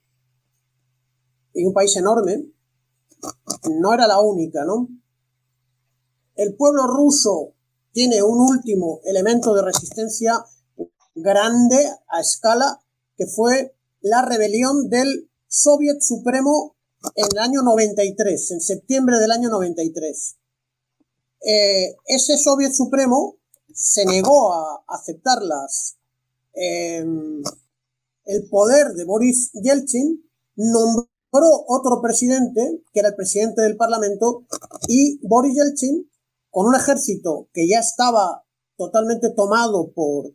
[1.55, 2.44] y un país enorme.
[3.81, 4.88] No era la única, ¿no?
[6.37, 7.55] El pueblo ruso
[7.92, 10.35] tiene un último elemento de resistencia
[11.16, 11.77] grande
[12.09, 12.81] a escala
[13.16, 16.76] que fue la rebelión del Soviet Supremo
[17.14, 20.37] en el año 93, en septiembre del año 93.
[21.40, 23.37] Eh, ese Soviet Supremo
[23.72, 25.38] se negó a aceptar
[26.54, 27.42] em,
[28.24, 34.44] el poder de Boris Yeltsin, nombró otro presidente, que era el presidente del Parlamento,
[34.88, 36.11] y Boris Yeltsin,
[36.50, 38.44] con un ejército que ya estaba
[38.76, 40.32] totalmente tomado por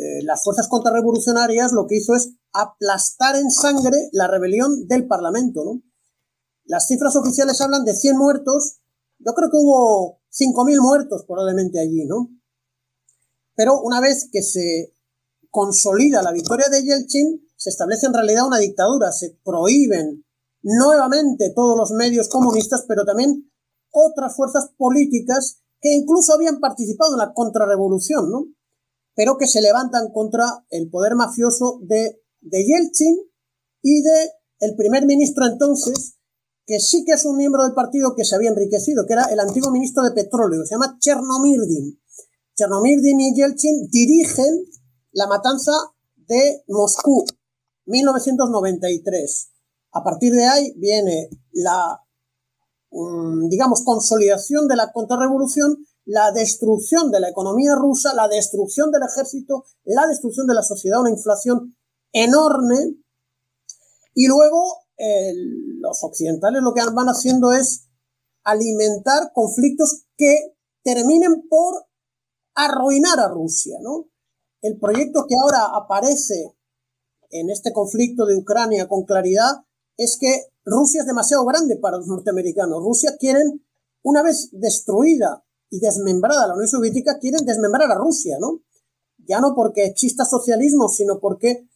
[0.00, 5.62] eh, las fuerzas contrarrevolucionarias, lo que hizo es aplastar en sangre la rebelión del Parlamento,
[5.62, 5.82] ¿no?
[6.64, 8.78] Las cifras oficiales hablan de 100 muertos,
[9.18, 12.30] yo creo que hubo 5.000 muertos probablemente allí, ¿no?
[13.54, 14.94] Pero una vez que se
[15.50, 20.24] consolida la victoria de Yeltsin, se establece en realidad una dictadura, se prohíben
[20.62, 23.52] nuevamente todos los medios comunistas, pero también
[23.90, 28.46] otras fuerzas políticas que incluso habían participado en la contrarrevolución, ¿no?
[29.20, 33.16] Pero que se levantan contra el poder mafioso de de Yeltsin
[33.82, 34.30] y de
[34.60, 36.16] el primer ministro entonces,
[36.66, 39.40] que sí que es un miembro del partido que se había enriquecido, que era el
[39.40, 42.00] antiguo ministro de petróleo, se llama Chernomyrdin.
[42.56, 44.64] Chernomyrdin y Yeltsin dirigen
[45.12, 45.72] la matanza
[46.16, 47.24] de Moscú,
[47.86, 49.50] 1993.
[49.92, 52.00] A partir de ahí viene la,
[52.90, 59.02] mm, digamos, consolidación de la contrarrevolución, la destrucción de la economía rusa, la destrucción del
[59.04, 61.76] ejército, la destrucción de la sociedad, una inflación
[62.12, 62.96] enorme.
[64.14, 64.86] Y luego
[65.78, 67.86] los occidentales lo que van haciendo es
[68.42, 71.86] alimentar conflictos que terminen por
[72.54, 74.10] arruinar a Rusia, ¿no?
[74.62, 76.56] El proyecto que ahora aparece
[77.30, 79.64] en este conflicto de Ucrania con claridad
[79.96, 82.82] es que Rusia es demasiado grande para los norteamericanos.
[82.82, 83.64] Rusia quieren,
[84.02, 88.60] una vez destruida y desmembrada la Unión Soviética, quieren desmembrar a Rusia, ¿no?
[89.18, 91.68] Ya no porque exista socialismo, sino porque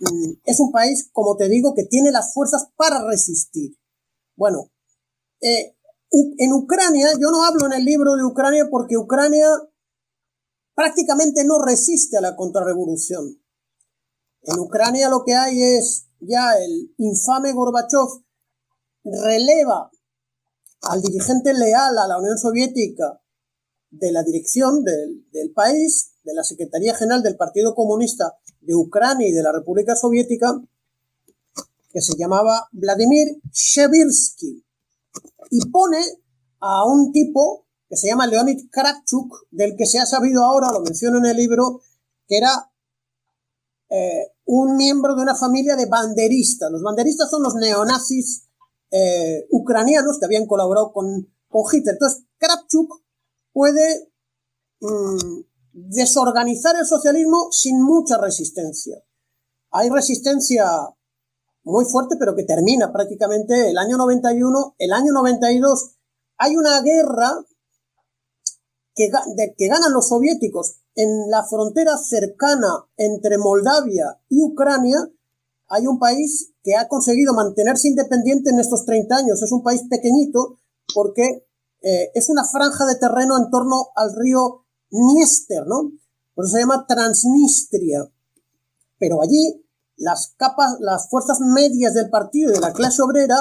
[0.00, 3.78] mm, es un país, como te digo, que tiene las fuerzas para resistir.
[4.36, 4.72] Bueno,
[5.40, 5.76] eh,
[6.10, 9.46] en Ucrania, yo no hablo en el libro de Ucrania porque Ucrania
[10.74, 13.40] prácticamente no resiste a la contrarrevolución.
[14.42, 18.08] En Ucrania lo que hay es ya el infame Gorbachev
[19.04, 19.90] releva
[20.82, 23.20] al dirigente leal a la Unión Soviética
[23.90, 29.32] de la dirección del, país, de la Secretaría General del Partido Comunista de Ucrania y
[29.32, 30.60] de la República Soviética,
[31.90, 34.64] que se llamaba Vladimir Shevirsky,
[35.50, 35.98] y pone
[36.60, 40.80] a un tipo que se llama Leonid Kravchuk, del que se ha sabido ahora, lo
[40.80, 41.80] menciono en el libro,
[42.26, 42.70] que era
[43.88, 46.70] eh, un miembro de una familia de banderistas.
[46.70, 48.44] Los banderistas son los neonazis
[48.90, 51.94] eh, ucranianos que habían colaborado con, con Hitler.
[51.94, 53.02] Entonces, Kravchuk
[53.58, 54.12] puede
[54.80, 55.40] mm,
[55.72, 59.02] desorganizar el socialismo sin mucha resistencia.
[59.72, 60.64] Hay resistencia
[61.64, 65.96] muy fuerte, pero que termina prácticamente el año 91, el año 92.
[66.36, 67.32] Hay una guerra
[68.94, 69.10] que,
[69.56, 74.98] que ganan los soviéticos en la frontera cercana entre Moldavia y Ucrania.
[75.66, 79.42] Hay un país que ha conseguido mantenerse independiente en estos 30 años.
[79.42, 80.60] Es un país pequeñito
[80.94, 81.47] porque
[81.82, 85.92] eh, es una franja de terreno en torno al río Dniester, ¿no?
[86.34, 88.10] Por eso se llama Transnistria.
[88.98, 89.64] Pero allí
[89.96, 93.36] las capas, las fuerzas medias del partido y de la clase obrera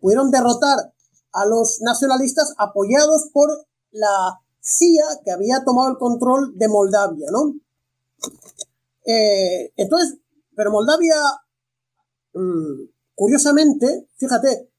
[0.00, 0.94] pudieron derrotar
[1.32, 3.48] a los nacionalistas apoyados por
[3.90, 7.54] la CIA que había tomado el control de Moldavia, ¿no?
[9.04, 10.18] Eh, entonces,
[10.54, 11.16] pero Moldavia,
[12.34, 14.70] mm, curiosamente, fíjate,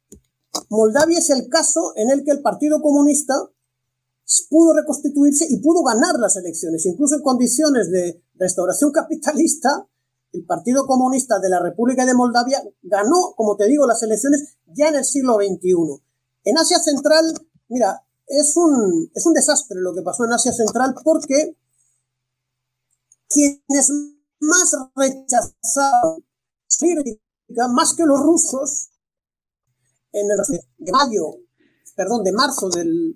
[0.70, 3.36] Moldavia es el caso en el que el Partido Comunista
[4.50, 9.88] pudo reconstituirse y pudo ganar las elecciones, incluso en condiciones de restauración capitalista,
[10.32, 14.90] el Partido Comunista de la República de Moldavia ganó, como te digo, las elecciones ya
[14.90, 16.02] en el siglo XXI.
[16.44, 17.26] En Asia Central,
[17.68, 21.58] mira, es un, es un desastre lo que pasó en Asia Central porque
[23.28, 23.92] quienes
[24.40, 26.24] más rechazaron
[27.74, 28.90] más que los rusos,
[30.12, 30.38] en el
[30.78, 31.36] de mayo,
[31.96, 33.14] perdón, de marzo del,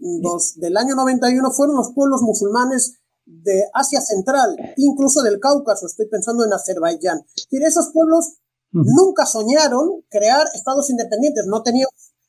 [0.56, 6.46] del año 91 fueron los pueblos musulmanes de Asia Central, incluso del Cáucaso, estoy pensando
[6.46, 7.20] en Azerbaiyán.
[7.36, 8.38] Es decir, esos pueblos
[8.72, 11.88] nunca soñaron crear estados independientes, no tenían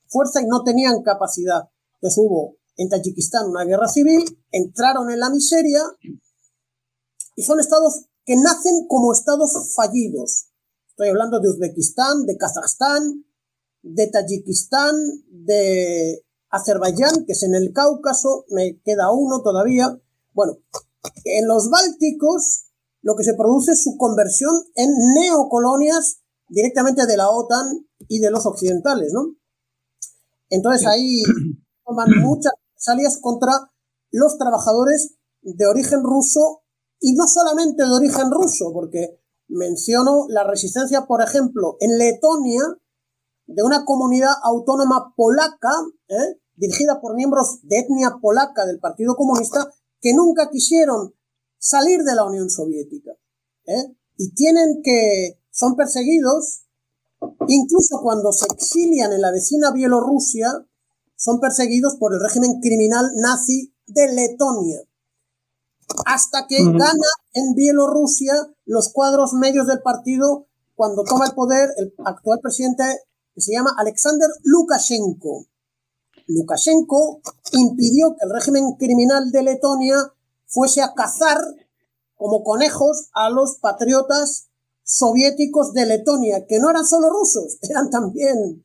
[0.08, 1.68] fuerza y no tenían capacidad.
[1.94, 5.82] Entonces hubo en Tayikistán una guerra civil, entraron en la miseria
[7.36, 10.48] y son estados que nacen como estados fallidos.
[10.88, 13.24] Estoy hablando de Uzbekistán, de Kazajstán,
[13.84, 14.96] de Tayikistán,
[15.28, 20.00] de Azerbaiyán, que es en el Cáucaso, me queda uno todavía.
[20.32, 20.58] Bueno,
[21.24, 22.64] en los Bálticos
[23.02, 28.30] lo que se produce es su conversión en neocolonias directamente de la OTAN y de
[28.30, 29.36] los occidentales, ¿no?
[30.48, 31.22] Entonces ahí
[31.84, 33.52] toman muchas salidas contra
[34.10, 36.62] los trabajadores de origen ruso
[37.00, 42.62] y no solamente de origen ruso, porque menciono la resistencia, por ejemplo, en Letonia,
[43.46, 45.72] de una comunidad autónoma polaca,
[46.08, 46.40] ¿eh?
[46.56, 49.70] dirigida por miembros de etnia polaca del Partido Comunista,
[50.00, 51.14] que nunca quisieron
[51.58, 53.12] salir de la Unión Soviética.
[53.66, 53.96] ¿eh?
[54.16, 56.64] Y tienen que, son perseguidos,
[57.48, 60.66] incluso cuando se exilian en la vecina Bielorrusia,
[61.16, 64.80] son perseguidos por el régimen criminal nazi de Letonia.
[66.06, 68.34] Hasta que gana en Bielorrusia
[68.64, 72.84] los cuadros medios del partido cuando toma el poder el actual presidente
[73.34, 75.46] que se llama Alexander Lukashenko.
[76.26, 77.20] Lukashenko
[77.52, 79.96] impidió que el régimen criminal de Letonia
[80.46, 81.38] fuese a cazar
[82.14, 84.48] como conejos a los patriotas
[84.84, 88.64] soviéticos de Letonia, que no eran solo rusos, eran también,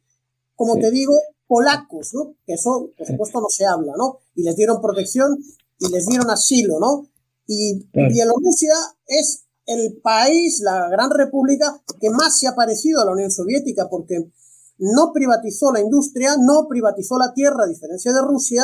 [0.55, 1.13] como te digo,
[1.47, 2.35] polacos, ¿no?
[2.45, 4.19] Que eso, por supuesto, no se habla, ¿no?
[4.35, 5.37] Y les dieron protección
[5.79, 7.07] y les dieron asilo, ¿no?
[7.47, 8.75] Y Bielorrusia
[9.07, 13.89] es el país, la gran república, que más se ha parecido a la Unión Soviética,
[13.89, 14.29] porque
[14.79, 18.63] no privatizó la industria, no privatizó la tierra, a diferencia de Rusia,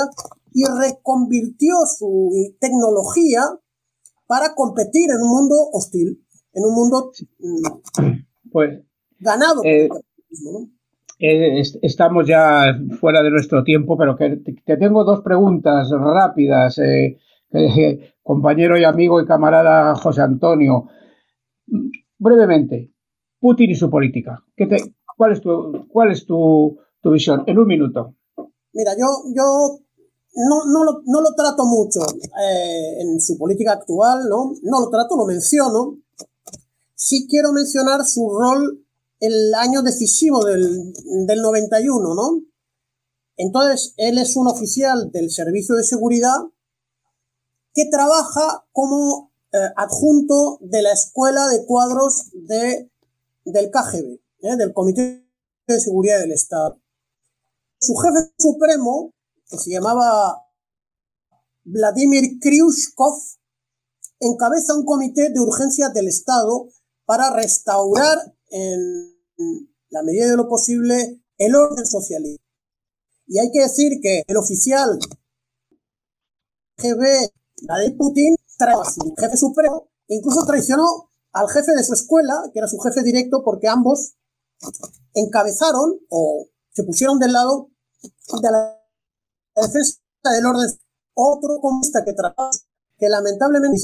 [0.54, 3.42] y reconvirtió su tecnología
[4.28, 8.10] para competir en un mundo hostil, en un mundo mm,
[8.52, 8.80] Pues
[9.20, 9.90] ganado Eh,
[11.20, 15.90] eh, est- estamos ya fuera de nuestro tiempo, pero que te, te tengo dos preguntas
[15.92, 17.18] rápidas, eh,
[17.52, 20.88] eh, compañero y amigo y camarada José Antonio.
[22.18, 22.92] Brevemente,
[23.40, 24.44] Putin y su política.
[24.56, 27.44] ¿Qué te- ¿Cuál es, tu, cuál es tu, tu visión?
[27.48, 28.16] En un minuto.
[28.74, 29.80] Mira, yo, yo
[30.36, 34.54] no, no, lo, no lo trato mucho eh, en su política actual, ¿no?
[34.64, 35.98] No lo trato, lo menciono.
[36.94, 38.86] Sí quiero mencionar su rol
[39.20, 40.94] el año decisivo del,
[41.26, 42.42] del 91, ¿no?
[43.38, 46.38] Entonces, él es un oficial del Servicio de Seguridad
[47.74, 52.90] que trabaja como eh, adjunto de la Escuela de Cuadros de,
[53.44, 54.56] del KGB, ¿eh?
[54.58, 55.28] del Comité
[55.68, 56.80] de Seguridad del Estado
[57.86, 59.14] su jefe supremo,
[59.48, 60.42] que se llamaba
[61.64, 63.14] Vladimir Kryushkov,
[64.20, 66.68] encabeza un comité de urgencia del Estado
[67.06, 68.18] para restaurar
[68.50, 69.14] en
[69.90, 72.44] la medida de lo posible el orden socialista.
[73.28, 74.98] Y hay que decir que el oficial
[76.78, 77.32] GB,
[77.64, 82.68] Vladimir Putin, a su jefe supremo, incluso traicionó al jefe de su escuela, que era
[82.68, 84.16] su jefe directo, porque ambos
[85.14, 87.70] encabezaron o se pusieron del lado
[88.42, 88.82] de la
[89.56, 90.00] defensa
[90.34, 90.70] del orden.
[91.14, 92.50] Otro comunista que trataba
[92.98, 93.78] que lamentablemente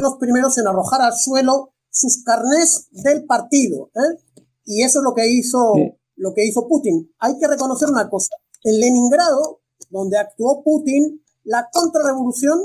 [0.00, 3.90] los primeros en arrojar al suelo sus carnés del partido.
[3.94, 4.18] ¿eh?
[4.64, 5.92] Y eso es lo que hizo, Sí.
[6.16, 7.12] lo que hizo Putin.
[7.18, 8.34] Hay que reconocer una cosa.
[8.64, 9.60] En Leningrado,
[9.90, 12.60] donde actuó Putin, la contrarrevolución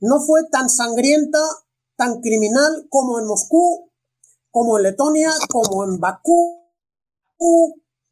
[0.00, 1.40] no fue tan sangrienta,
[1.96, 3.89] tan criminal como en Moscú,
[4.50, 6.60] como en Letonia, como en Bakú,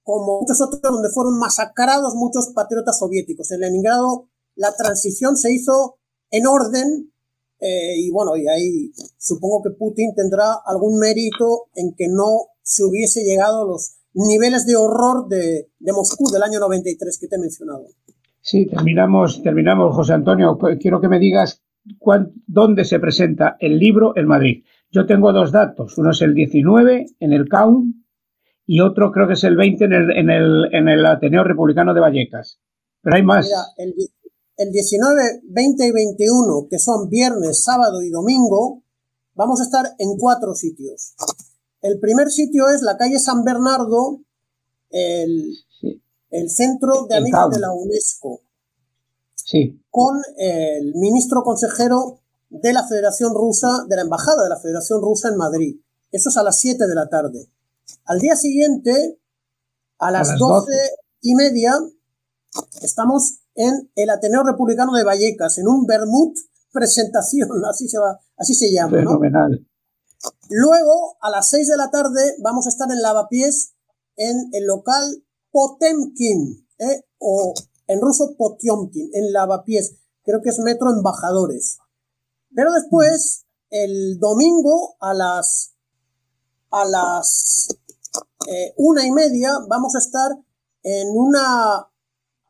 [0.03, 3.51] como muchos otros donde fueron masacrados muchos patriotas soviéticos.
[3.53, 5.99] En Leningrado la transición se hizo
[6.30, 7.12] en orden
[7.61, 12.84] eh, y bueno, y ahí supongo que Putin tendrá algún mérito en que no se
[12.84, 17.39] hubiese llegado a los niveles de horror de, Moscú del año 93 que te he
[17.39, 17.86] mencionado.
[18.41, 20.59] Sí, terminamos, terminamos, José Antonio.
[20.80, 21.62] Quiero que me digas
[21.99, 24.64] cuán- dónde se presenta el libro en Madrid.
[24.91, 25.97] Yo tengo dos datos.
[25.99, 28.05] Uno es el 19 en el CAUN
[28.66, 31.95] y otro creo que es el 20 en el, en el, en el Ateneo Republicano
[31.95, 32.59] de Vallecas.
[33.03, 33.47] Pero hay más.
[33.47, 34.12] Mira, el, die-
[34.57, 38.82] el 19, 20 y 21, que son viernes, sábado y domingo,
[39.34, 41.14] vamos a estar en cuatro sitios.
[41.80, 44.20] El primer sitio es la calle San Bernardo,
[44.91, 48.41] el, Sí, el Centro de Amigos de la UNESCO,
[49.34, 49.80] sí.
[49.91, 52.20] con el ministro consejero
[52.51, 55.80] de la Federación Rusa, de la Embajada de la Federación Rusa en Madrid.
[56.11, 57.51] Eso es a las 7 de la tarde.
[58.05, 59.20] Al día siguiente,
[59.99, 60.72] a las, las 12 12.
[61.22, 61.74] y media,
[62.82, 66.34] estamos en el Ateneo Republicano de Vallecas, en un Bermud
[66.72, 69.11] presentación, así se va, así se llama, ¿no?
[69.11, 69.66] Fenomenal.
[70.51, 73.74] Luego, a las 6 de la tarde, vamos a estar en Lavapiés,
[74.16, 77.05] en el local Potemkin, ¿eh?
[77.18, 77.55] o
[77.86, 79.94] en ruso Potiomkin, en Lavapiés.
[80.24, 81.78] Creo que es Metro Embajadores.
[82.55, 85.74] Pero después, el domingo, a las,
[86.70, 87.68] a las
[88.49, 90.32] eh, una y media, vamos a estar
[90.82, 91.88] en una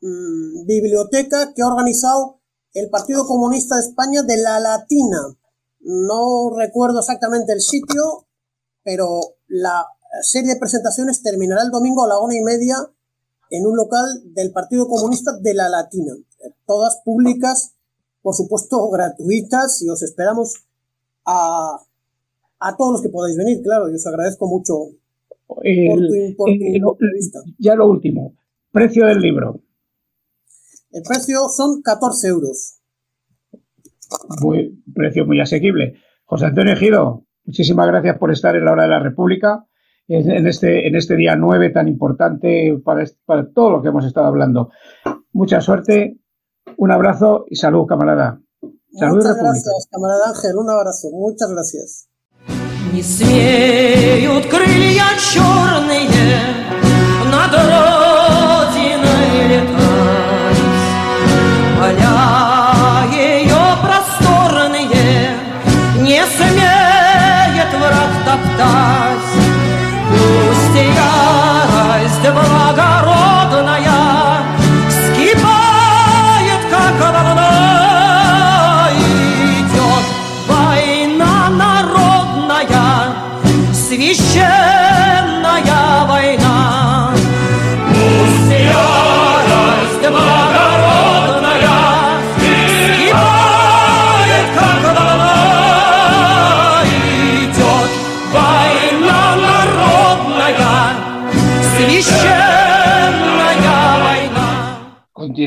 [0.01, 2.41] mm, biblioteca que ha organizado
[2.75, 5.37] el Partido Comunista de España de la Latina.
[5.81, 8.27] No recuerdo exactamente el sitio,
[8.85, 9.87] pero la
[10.23, 12.77] serie de presentaciones terminará el domingo a la una y media
[13.51, 16.15] en un local del Partido Comunista de la Latina.
[16.67, 17.75] Todas públicas,
[18.23, 20.65] por supuesto gratuitas, y os esperamos
[21.25, 21.79] a,
[22.61, 24.75] a todos los que podáis venir, claro, y os agradezco mucho
[25.47, 25.63] por tu,
[26.37, 27.41] por tu el- entrevista.
[27.59, 28.35] ya lo último.
[28.71, 29.61] Precio del libro.
[30.91, 32.75] El precio son 14 euros.
[34.41, 35.95] Muy, precio muy asequible.
[36.25, 39.65] José Antonio Ejido, muchísimas gracias por estar en la hora de la República
[40.11, 44.27] en este, en este día 9 tan importante para, para todo lo que hemos estado
[44.27, 44.71] hablando.
[45.33, 46.19] Mucha suerte,
[46.78, 48.40] un abrazo y salud, camarada.
[48.94, 49.44] Salud y Muchas República.
[49.44, 50.58] gracias, camarada Ángel.
[50.58, 51.10] Un abrazo.
[51.12, 52.08] Muchas gracias.
[52.94, 56.10] Не смеют крылья черные
[57.32, 60.64] над родиной летать,
[61.80, 65.36] Поля ее просторные
[66.02, 69.07] не смеет враг топтать.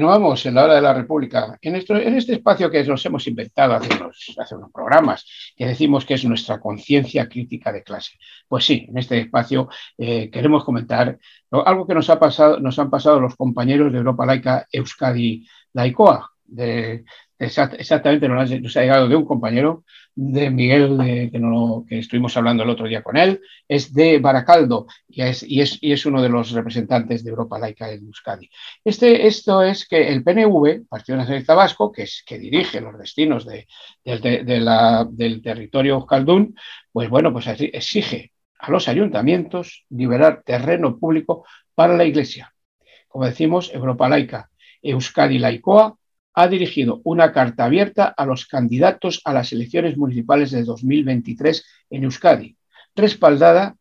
[0.02, 3.28] Continuamos en la hora de la República, en, esto- en este espacio que nos hemos
[3.28, 8.14] inventado hace unos, hace unos programas, que decimos que es nuestra conciencia crítica de clase.
[8.48, 11.20] Pues sí, en este espacio eh, queremos comentar
[11.52, 16.32] algo que nos, ha pasado, nos han pasado los compañeros de Europa Laica Euskadi Laicoa.
[17.38, 19.84] Exactamente nos ha llegado de un compañero
[20.16, 24.20] de Miguel, de- que, no- que estuvimos hablando el otro día con él, es de
[24.20, 28.06] Baracaldo y es, y es, y es uno de los representantes de Europa Laica en
[28.06, 28.50] Euskadi.
[28.84, 33.46] Este, esto es que el PNV, Partido Nacionalista Vasco, que, es, que dirige los destinos
[33.46, 33.68] de-
[34.04, 36.56] del- territorio euskaldun,
[36.92, 42.54] pues bueno, pues exige a los ayuntamientos liberar terreno público para la Iglesia.
[43.08, 44.50] Como decimos, Europa Laica,
[44.82, 45.98] Euskadi Laicoa
[46.34, 52.04] ha dirigido una carta abierta a los candidatos a las elecciones municipales de 2023 en
[52.04, 52.56] Euskadi,
[52.96, 53.76] respaldada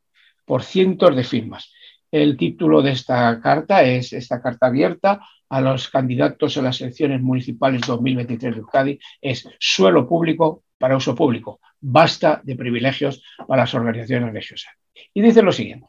[0.44, 1.72] por cientos de firmas.
[2.10, 7.20] El título de esta carta es esta carta abierta a los candidatos a las elecciones
[7.20, 11.60] municipales 2023 de Euskadi es suelo público para uso público.
[11.80, 14.72] Basta de privilegios para las organizaciones religiosas.
[15.12, 15.86] Y dice lo siguiente.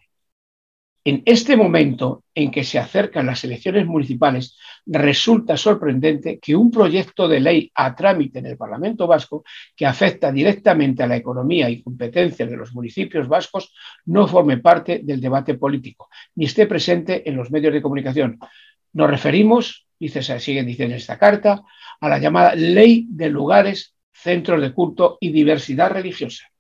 [1.04, 7.28] En este momento en que se acercan las elecciones municipales, resulta sorprendente que un proyecto
[7.28, 9.44] de ley a trámite en el Parlamento vasco
[9.76, 13.74] que afecta directamente a la economía y competencias de los municipios vascos
[14.06, 18.38] no forme parte del debate político ni esté presente en los medios de comunicación.
[18.94, 21.64] Nos referimos, dice, siguen diciendo en esta carta,
[22.00, 26.51] a la llamada Ley de Lugares, Centros de Culto y Diversidad Religiosa.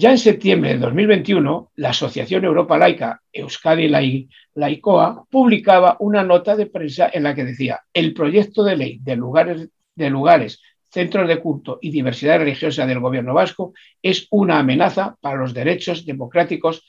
[0.00, 6.54] Ya en septiembre de 2021, la Asociación Europa Laica Euskadi Lai- Laicoa publicaba una nota
[6.54, 11.80] de prensa en la que decía el proyecto de ley de lugares, centros de culto
[11.82, 16.86] y diversidad religiosa del gobierno vasco es una amenaza para los derechos democráticos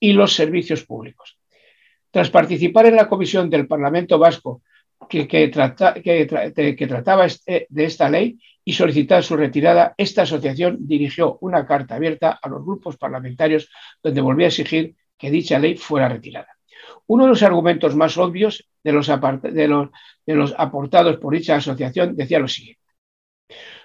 [0.00, 1.38] y los servicios públicos.
[2.10, 4.62] Tras participar en la comisión del Parlamento vasco
[5.08, 5.26] que
[6.88, 8.36] trataba este- de esta ley
[8.68, 13.70] y solicitar su retirada, esta asociación dirigió una carta abierta a los grupos parlamentarios
[14.02, 16.48] donde volvía a exigir que dicha ley fuera retirada.
[17.06, 19.88] Uno de los argumentos más obvios de los, apart- de los-
[20.26, 22.82] de los aportados por dicha asociación decía lo siguiente.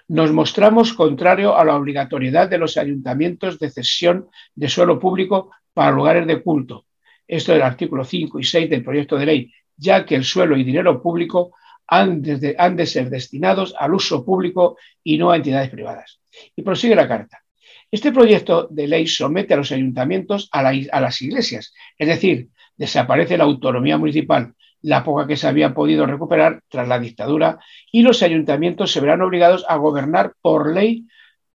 [0.09, 5.91] Nos mostramos contrario a la obligatoriedad de los ayuntamientos de cesión de suelo público para
[5.93, 6.87] lugares de culto.
[7.25, 10.65] Esto del artículo 5 y 6 del proyecto de ley, ya que el suelo y
[10.65, 11.53] dinero público
[11.87, 16.19] han de, ser destinados al uso público y no a entidades privadas.
[16.55, 17.43] Y prosigue la carta.
[17.91, 23.43] Este proyecto de ley somete a los ayuntamientos a las iglesias, es decir, desaparece la
[23.43, 27.59] autonomía municipal, la poca que se había podido recuperar tras la dictadura,
[27.91, 31.05] y los ayuntamientos se verán obligados a gobernar por ley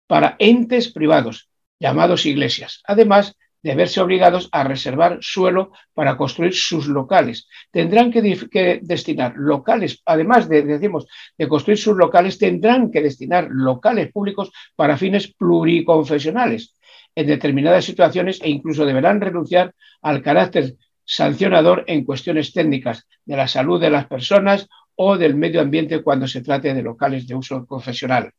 [0.06, 1.48] para entes privados,
[1.80, 7.48] llamados iglesias, además de verse obligados a reservar suelo para construir sus locales.
[7.72, 14.12] Tendrán que, destinar locales, además de, decimos, de construir sus locales, tendrán que destinar locales
[14.12, 16.76] públicos para fines pluriconfesionales
[17.16, 23.48] en determinadas situaciones e incluso deberán renunciar al carácter sancionador en cuestiones técnicas de la
[23.48, 27.66] salud de las personas o del medio ambiente cuando se trate de locales de uso
[27.66, 28.30] confesional.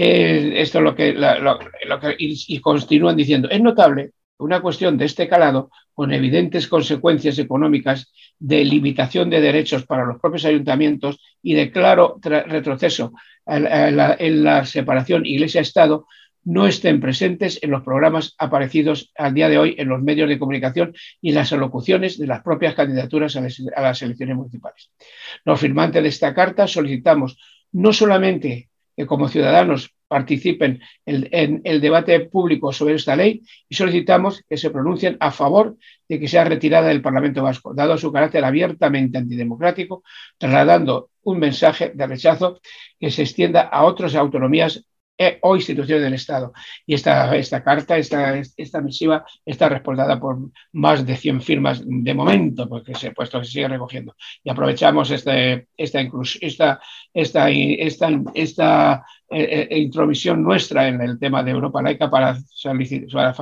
[0.00, 3.50] Eh, esto es lo que, lo- que- y, continúan diciendo.
[3.50, 9.84] Es notable una cuestión de este calado, con evidentes consecuencias económicas de limitación de derechos
[9.86, 13.12] para los propios ayuntamientos y de claro retroceso
[13.44, 16.06] en, la, separación Iglesia-Estado,
[16.44, 20.38] no estén presentes en los programas aparecidos al día de hoy en los medios de
[20.38, 24.92] comunicación y las alocuciones de las propias candidaturas a las, a las elecciones municipales.
[25.44, 27.36] Los firmantes de esta carta solicitamos
[27.72, 28.68] no solamente
[28.98, 34.56] que como ciudadanos participen en, en el debate público sobre esta ley y solicitamos que
[34.56, 35.76] se pronuncien a favor
[36.08, 40.02] de que sea retirada del Parlamento Vasco, dado su carácter abiertamente antidemocrático,
[40.36, 42.58] trasladando un mensaje de rechazo
[42.98, 44.84] que se extienda a otras autonomías
[45.20, 46.52] eh, o instituciones del Estado.
[46.86, 50.38] Y esta, esta carta, esta, esta misiva, está respaldada por
[50.72, 54.14] más de 100 firmas de momento, porque se, puesto que se sigue recogiendo.
[54.44, 56.00] Y aprovechamos este, esta,
[56.40, 56.80] esta,
[57.12, 62.38] esta, esta, esta eh, eh, intromisión nuestra en el tema de Europa Laica para,
[63.12, 63.34] para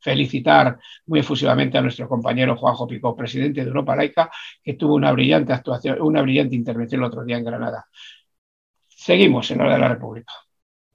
[0.00, 4.30] felicitar muy efusivamente a nuestro compañero Juanjo Picó, presidente de Europa Laica,
[4.62, 7.86] que tuvo una brillante actuación, una brillante intervención el otro día en Granada.
[8.88, 10.32] Seguimos en la hora de la República.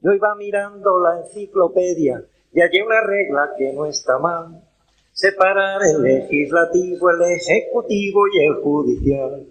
[0.01, 4.63] Yo iba mirando la enciclopedia y hallé una regla que no está mal.
[5.11, 9.47] Separar el legislativo, el ejecutivo y el judicial.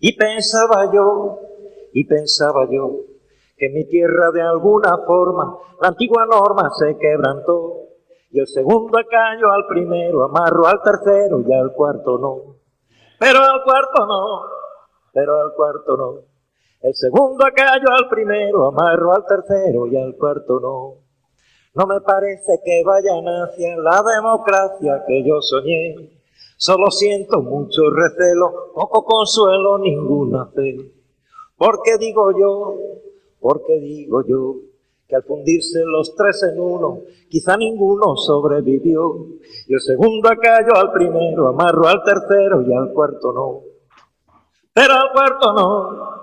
[0.00, 1.40] Y pensaba yo,
[1.92, 3.00] y pensaba yo,
[3.56, 7.82] que en mi tierra de alguna forma la antigua norma se quebrantó.
[8.30, 12.56] Y el segundo acallo al primero, amarro al tercero y al cuarto no.
[13.18, 14.42] Pero al cuarto no,
[15.12, 16.35] pero al cuarto no.
[16.80, 21.06] El segundo acallo al primero, amarro al tercero y al cuarto no.
[21.74, 26.16] No me parece que vayan hacia la democracia que yo soñé.
[26.56, 30.76] Solo siento mucho recelo, poco consuelo, ninguna fe.
[31.56, 32.74] Porque digo yo,
[33.40, 34.56] porque digo yo,
[35.06, 39.26] que al fundirse los tres en uno, quizá ninguno sobrevivió.
[39.66, 43.62] Y el segundo acallo al primero, amarro al tercero y al cuarto no.
[44.72, 46.15] Pero al cuarto no,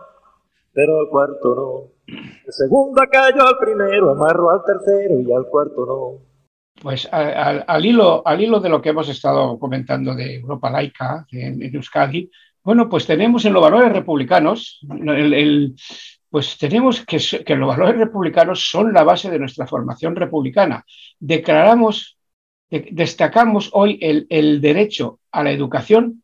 [0.74, 2.16] pero al cuarto no.
[2.46, 6.34] El segundo acallo al primero, amarro al tercero y al cuarto no.
[6.82, 11.62] Pues al, hilo, al hilo de lo que hemos estado comentando de Europa laica en,
[11.74, 12.30] Euskadi,
[12.64, 15.76] bueno, pues tenemos en los valores republicanos, el,
[16.30, 17.20] pues tenemos que,
[17.56, 20.84] los valores republicanos son la base de nuestra formación republicana.
[21.20, 22.18] Declaramos,
[22.72, 26.23] de, destacamos hoy el, derecho a la educación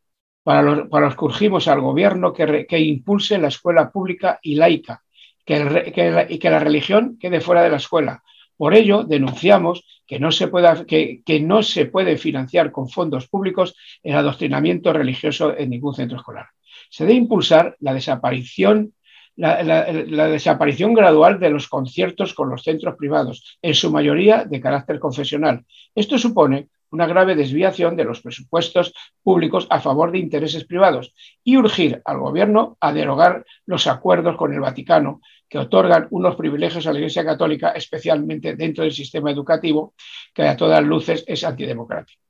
[0.49, 5.03] para los, para los que urgimos al gobierno que, impulse la escuela pública y laica
[5.45, 8.23] que, y que la religión quede fuera de la escuela.
[8.57, 13.75] Por ello, denunciamos que no, se pueda, que, no se puede financiar con fondos públicos
[14.01, 16.47] el adoctrinamiento religioso en ningún centro escolar.
[16.89, 18.95] Se debe impulsar la desaparición
[19.35, 19.83] la,
[20.29, 25.63] desaparición gradual de los conciertos con los centros privados, en su mayoría de carácter confesional.
[25.93, 31.13] Esto supone una grave desviación de los presupuestos públicos a favor de intereses privados
[31.43, 36.85] y urgir al Gobierno a derogar los acuerdos con el Vaticano que otorgan unos privilegios
[36.87, 39.93] a la Iglesia Católica, especialmente dentro del sistema educativo,
[40.33, 42.21] que a todas luces es antidemocrático.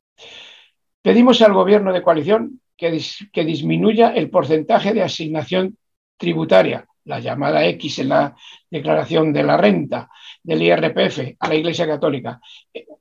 [1.02, 5.78] Pedimos al Gobierno de coalición que, dis que disminuya el porcentaje de asignación
[6.18, 8.36] tributaria la llamada X en la
[8.70, 10.10] declaración de la renta
[10.44, 12.40] del IRPF a la Iglesia Católica,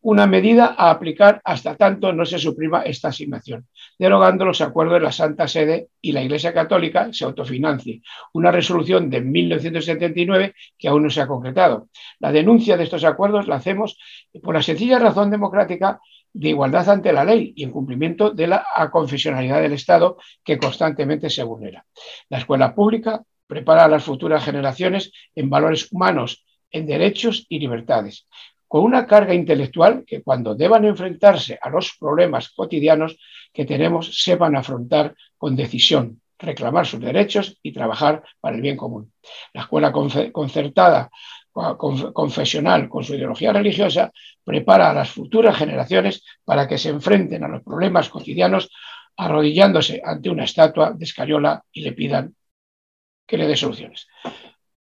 [0.00, 3.66] una medida a aplicar hasta tanto no se suprima esta asignación,
[3.98, 8.00] derogando los acuerdos de la Santa Sede y la Iglesia Católica se autofinancie.
[8.32, 11.88] Una resolución de 1979 que aún no se ha concretado.
[12.18, 13.98] La denuncia de estos acuerdos la hacemos
[14.42, 16.00] por la sencilla razón democrática
[16.32, 21.28] de igualdad ante la ley y en cumplimiento de la confesionalidad del Estado que constantemente
[21.28, 21.84] se vulnera.
[22.30, 28.28] La escuela pública prepara a las futuras generaciones en valores humanos, en derechos y libertades,
[28.68, 33.18] con una carga intelectual que cuando deban enfrentarse a los problemas cotidianos
[33.52, 39.12] que tenemos, sepan afrontar con decisión, reclamar sus derechos y trabajar para el bien común.
[39.54, 41.10] La escuela concertada
[42.14, 44.12] confesional con su ideología religiosa
[44.44, 48.70] prepara a las futuras generaciones para que se enfrenten a los problemas cotidianos
[49.16, 52.34] arrodillándose ante una estatua de escariola y le pidan
[53.28, 54.08] que le dé soluciones.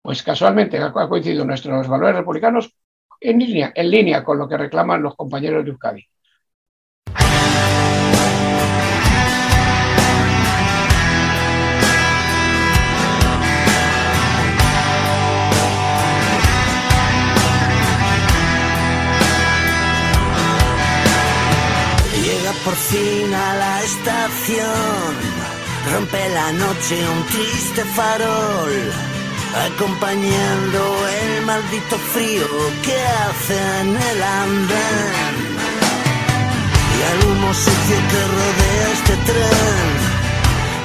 [0.01, 2.73] Pues casualmente ha coincidido nuestros valores republicanos
[3.19, 6.07] en línea, en línea con lo que reclaman los compañeros de Euskadi.
[22.23, 25.56] Llega por fin a la estación
[25.91, 28.73] Rompe la noche un triste farol,
[29.67, 30.79] acompañando
[31.21, 32.47] el maldito frío
[32.83, 35.35] que hace en el andén.
[36.93, 39.87] Y al humo sucio que rodea este tren,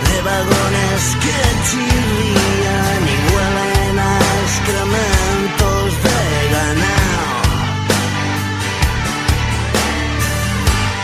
[0.07, 1.37] de vagones que
[1.67, 6.21] chirrían y huelen a excrementos de
[6.55, 7.43] ganado.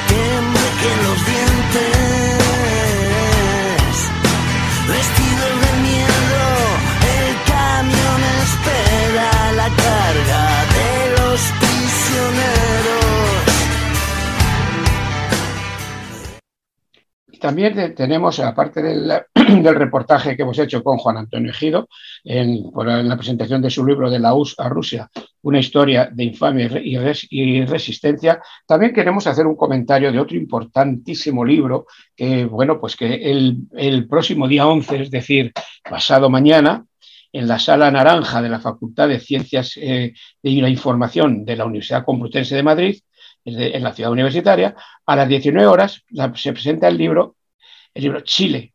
[0.08, 0.66] Que me
[1.02, 2.17] los dientes.
[17.40, 21.88] También tenemos, aparte del, del, reportaje que hemos hecho con Juan Antonio Ejido,
[22.24, 25.08] en, la presentación de su libro de la US a Rusia,
[25.42, 30.36] una historia de infamia y, res, y, resistencia, también queremos hacer un comentario de otro
[30.36, 35.52] importantísimo libro que, bueno, pues que el, próximo día 11, es decir,
[35.88, 36.84] pasado mañana,
[37.32, 41.66] en la sala naranja de la Facultad de Ciencias eh, y la Información de la
[41.66, 42.98] Universidad Complutense de Madrid,
[43.48, 44.74] en la ciudad universitaria,
[45.06, 47.36] a las 19 horas se presenta el libro,
[47.94, 48.74] el libro Chile,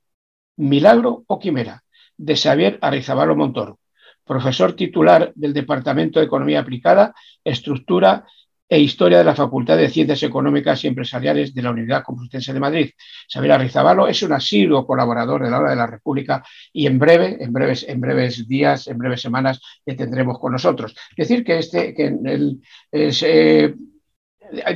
[0.58, 1.84] Milagro o Quimera,
[2.18, 3.80] de Xavier Arrizabalo Montoro
[4.24, 7.14] profesor titular del Departamento de Economía Aplicada,
[7.44, 8.26] Estructura
[8.68, 12.60] e Historia de la Facultad de Ciencias Económicas y Empresariales de la Unidad Complutense de
[12.60, 12.90] Madrid.
[13.32, 17.38] Xavier Arrizabalo es un asiduo colaborador de la Hora de la República y en breve,
[17.40, 20.96] en breves, en breves días, en breves semanas, le tendremos con nosotros.
[21.16, 22.62] Decir, que este, que el,
[22.92, 23.76] eh,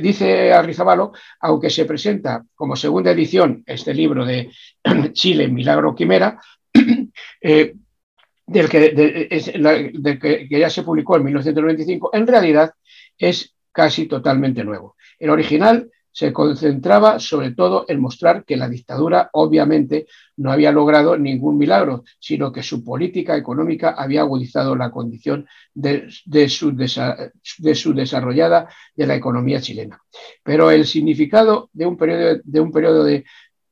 [0.00, 4.50] dice Arrizabalo, aunque se presenta como segunda edición este libro de
[5.12, 6.40] Chile, Milagro Quimera,
[7.40, 7.74] eh,
[8.46, 12.72] del, que, que, ya se publicó en 1995, en realidad
[13.16, 14.96] es casi totalmente nuevo.
[15.18, 20.08] El original se concentraba sobre todo en mostrar que la dictadura obviamente
[20.38, 26.10] no había logrado ningún milagro, sino que su política económica había agudizado la condición de,
[26.48, 30.02] su, de su, desarrollada de la economía chilena.
[30.42, 33.24] Pero el significado de un periodo de, un periodo de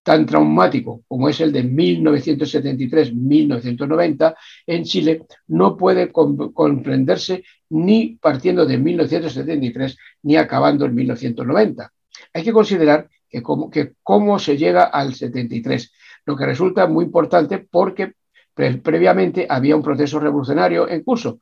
[0.04, 4.36] tan traumático como es el de 1973-1990
[4.68, 11.92] en Chile no puede comprenderse ni partiendo de 1973 ni acabando en 1990
[12.32, 13.42] hay que considerar que
[14.02, 15.92] cómo, se llega al 73,
[16.24, 18.14] lo que resulta muy importante porque
[18.54, 21.40] previamente había un proceso revolucionario en curso,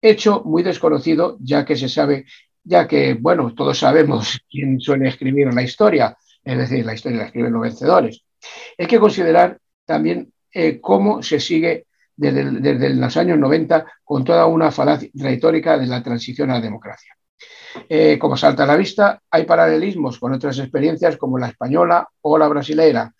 [0.00, 2.26] hecho muy desconocido ya que se sabe,
[2.64, 7.26] ya que, bueno, todos sabemos quién suele escribir la historia, es decir, la historia la
[7.26, 8.24] escriben los vencedores.
[8.76, 14.46] Hay que considerar también eh, cómo se sigue desde, desde, los años 90 con toda
[14.46, 17.16] una falacia retórica de la transición a la democracia.
[17.88, 22.38] Eh, como salta a la vista, hay paralelismos con otras experiencias como la española o
[22.38, 23.14] la brasilera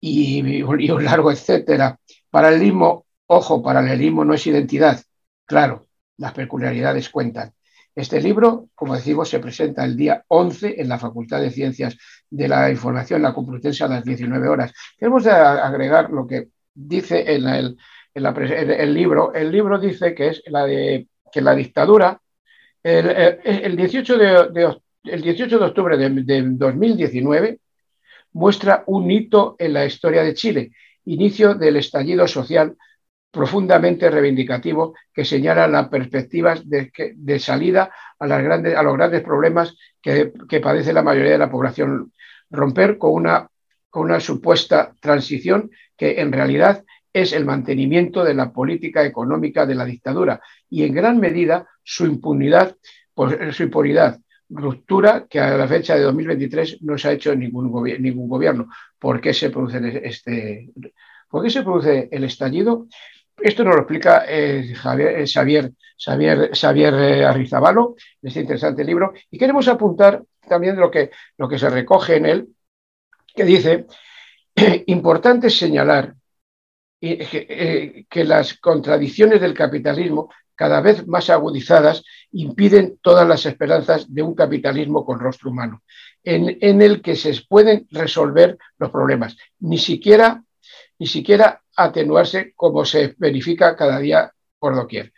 [0.00, 1.98] y, un largo etcétera.
[2.30, 5.00] Paralelismo, ojo, paralelismo no es identidad.
[5.44, 5.86] Claro,
[6.18, 7.52] las peculiaridades cuentan.
[7.94, 11.96] Este libro, como decimos, se presenta el día 11 en la Facultad de Ciencias
[12.28, 14.72] de la Información, la Complutense, a las 19 horas.
[14.98, 19.32] Queremos agregar lo que dice en el, libro.
[19.32, 22.20] El libro dice que es la que la dictadura
[22.86, 27.58] el, 18, de, el 18 de octubre de, 2019
[28.32, 30.70] muestra un hito en la historia de Chile,
[31.04, 32.76] inicio del estallido social
[33.30, 39.76] profundamente reivindicativo que señala las perspectivas de, salida a, las grandes, a, los grandes problemas
[40.00, 40.32] que,
[40.62, 42.12] padece la mayoría de la población.
[42.48, 43.48] Romper con una,
[43.90, 46.84] con una supuesta transición que en realidad
[47.16, 50.38] es el mantenimiento de la política económica de la dictadura
[50.68, 52.76] y en gran medida su impunidad,
[53.14, 57.72] pues, su impunidad, ruptura que a la fecha de 2023 no se ha hecho ningún,
[58.00, 58.68] ningún gobierno.
[58.98, 60.70] ¿Por qué se produce este,
[61.30, 62.86] por qué se produce el estallido?
[63.38, 65.72] Esto nos lo explica eh, Javier, eh, Xavier,
[66.52, 71.58] Xavier, eh, Arrizabalo en este interesante libro y queremos apuntar también lo que, lo que
[71.58, 72.48] se recoge en él,
[73.34, 73.86] que dice,
[74.86, 76.14] importante señalar
[77.00, 84.22] eh, que las contradicciones del capitalismo, cada vez más agudizadas, impiden todas las esperanzas de
[84.22, 85.82] un capitalismo con rostro humano,
[86.24, 90.42] en, el que se pueden resolver los problemas, ni siquiera,
[90.98, 95.12] ni siquiera atenuarse como se verifica cada día por doquier.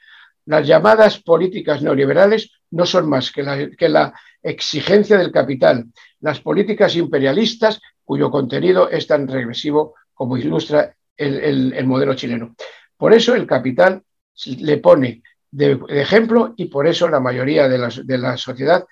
[0.46, 4.12] Las llamadas políticas neoliberales no son más que la, que la
[4.42, 5.86] exigencia del capital,
[6.20, 12.54] las políticas imperialistas cuyo contenido es tan regresivo como ilustra el, modelo chileno.
[12.96, 14.02] Por eso el capital
[14.46, 18.84] le pone de, ejemplo y por eso la mayoría de la, sociedad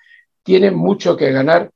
[0.43, 1.71] tiene mucho que ganar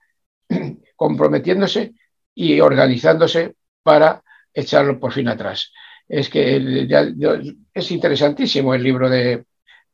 [0.96, 1.94] comprometiéndose
[2.36, 4.22] y organizándose para
[4.54, 5.72] echarlo por fin atrás.
[6.08, 6.88] Es que
[7.74, 9.46] es interesantísimo el libro de,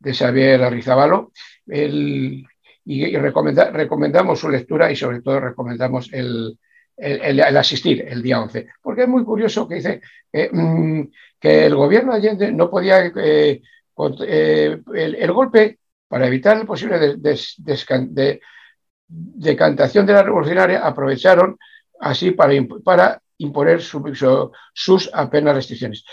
[0.04, 1.32] Xavier Arrizabalo
[1.66, 2.46] y,
[2.86, 6.58] recomendamos su lectura y sobre todo recomendamos el,
[6.98, 8.68] el, asistir el día 11.
[8.82, 10.02] Porque es muy curioso que dice
[10.52, 11.04] mm,
[11.40, 13.62] que el gobierno de Allende no podía, eh,
[14.28, 17.18] eh, el, golpe, para evitar el posible
[19.08, 21.58] decantación de la revolucionaria, aprovecharon
[22.00, 26.04] así para, para imponer sus apenas restricciones.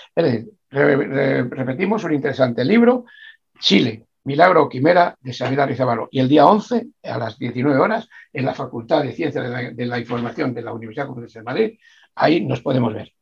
[0.70, 3.06] repetimos un interesante libro,
[3.58, 6.08] Chile, Milagro Quimera de Xavier Arrizabalo.
[6.10, 9.98] Y el día 11, a las 19 horas, en la Facultad de Ciencias de la,
[9.98, 11.78] Información de la Universidad Complutense de Madrid,
[12.14, 13.12] ahí nos podemos ver.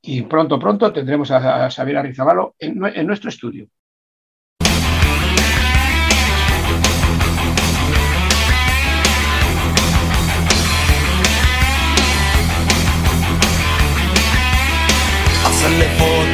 [0.00, 3.68] Y pronto, pronto tendremos a, Xavier Arrizabalo en nuestro estudio.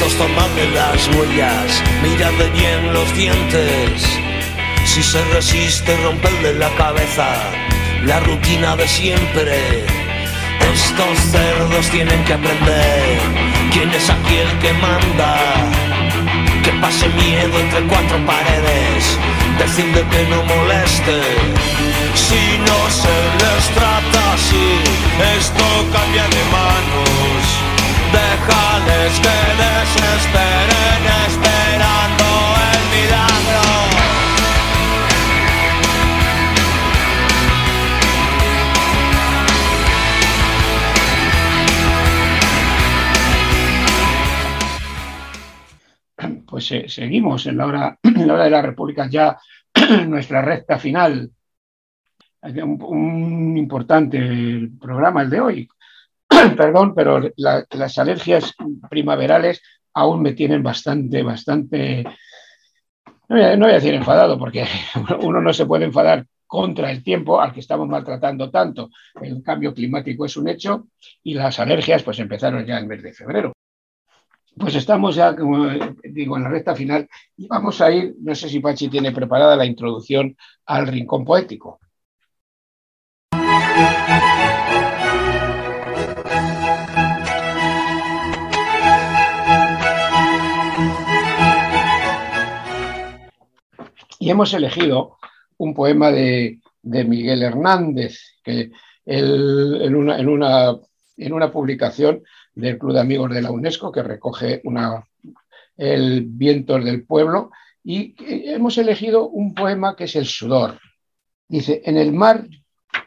[0.09, 4.07] Fotos, tomarle las huellas, mirarle bien los dientes.
[4.85, 7.27] Si se resiste, romperle la cabeza,
[8.05, 9.85] la rutina de siempre.
[10.73, 13.19] Estos cerdos tienen que aprender
[13.73, 15.37] quién es aquí el que manda.
[16.63, 19.19] Que pase miedo entre cuatro paredes,
[19.59, 21.21] decirle que no moleste.
[22.15, 24.69] Si no se les trata así,
[25.39, 27.68] esto cambia de manos.
[28.13, 32.29] Déjales que desesperen esperando
[32.73, 33.67] el milagro.
[46.47, 49.39] Pues eh, seguimos en la, hora, en la hora de la República, ya
[50.07, 51.31] nuestra recta final.
[52.41, 55.69] Un importante programa el de hoy,
[56.57, 58.55] Perdón, pero las alergias
[58.89, 59.63] primaverales
[59.95, 62.05] aún me tienen bastante, bastante,
[63.29, 64.65] no voy, a, no decir enfadado, porque
[65.23, 68.91] uno no se puede enfadar contra el tiempo al que estamos maltratando tanto.
[69.21, 70.89] El cambio climático es un hecho
[71.23, 73.53] y las alergias pues empezaron ya en el mes de febrero.
[74.57, 75.69] Pues estamos ya, como
[76.03, 79.55] digo, en la recta final y vamos a ir, no sé si Pachi tiene preparada
[79.55, 80.37] la introducción
[80.67, 81.79] al rincón poético.
[94.31, 95.17] Hemos elegido
[95.57, 98.71] un poema de, Miguel Hernández, que
[99.07, 102.23] en, una, publicación
[102.55, 104.61] del Club de Amigos de la UNESCO que recoge
[105.79, 107.53] el Vientos del Pueblo
[107.83, 108.15] y
[108.53, 110.79] hemos elegido un poema que es El sudor.
[111.49, 112.47] Dice, en el mar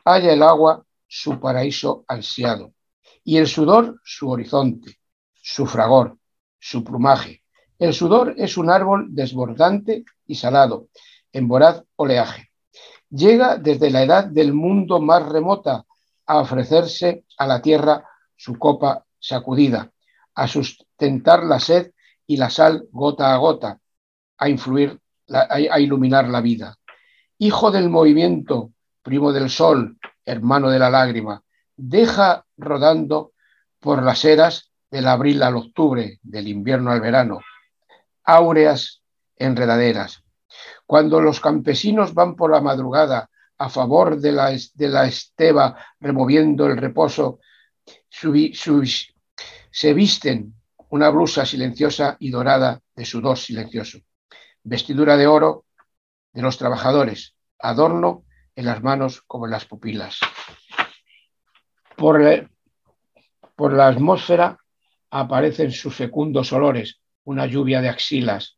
[0.04, 2.74] haya el agua su paraíso ansiado
[3.24, 4.98] y el sudor su horizonte,
[5.36, 6.18] su fragor,
[6.58, 7.44] su plumaje.
[7.78, 10.88] El sudor es un árbol desbordante y salado,
[11.34, 12.52] en voraz oleaje.
[13.10, 15.86] Llega desde la edad del mundo más remota
[16.26, 18.06] a ofrecerse a la tierra
[18.38, 19.92] su copa sacudida,
[20.36, 21.92] a sustentar la sed
[22.26, 23.80] y la sal gota a gota,
[24.38, 26.78] a influir, a, iluminar la vida.
[27.38, 28.72] Hijo del movimiento,
[29.04, 31.44] primo del sol, hermano de la lágrima,
[31.76, 33.34] deja rodando
[33.80, 37.42] por las eras del abril al octubre, del invierno al verano,
[38.24, 39.02] áureas
[39.36, 40.24] enredaderas.
[40.92, 43.30] Cuando los campesinos van por la madrugada
[43.60, 47.40] a favor de la, esteba, removiendo el reposo,
[48.10, 50.54] se visten
[50.90, 54.00] una blusa silenciosa y dorada de sudor silencioso,
[54.64, 55.64] vestidura de oro
[56.34, 60.20] de los trabajadores, adorno en las manos como en las pupilas.
[61.96, 62.50] Por,
[63.56, 64.58] por la atmósfera
[65.10, 68.58] aparecen sus fecundos olores, una lluvia de axilas.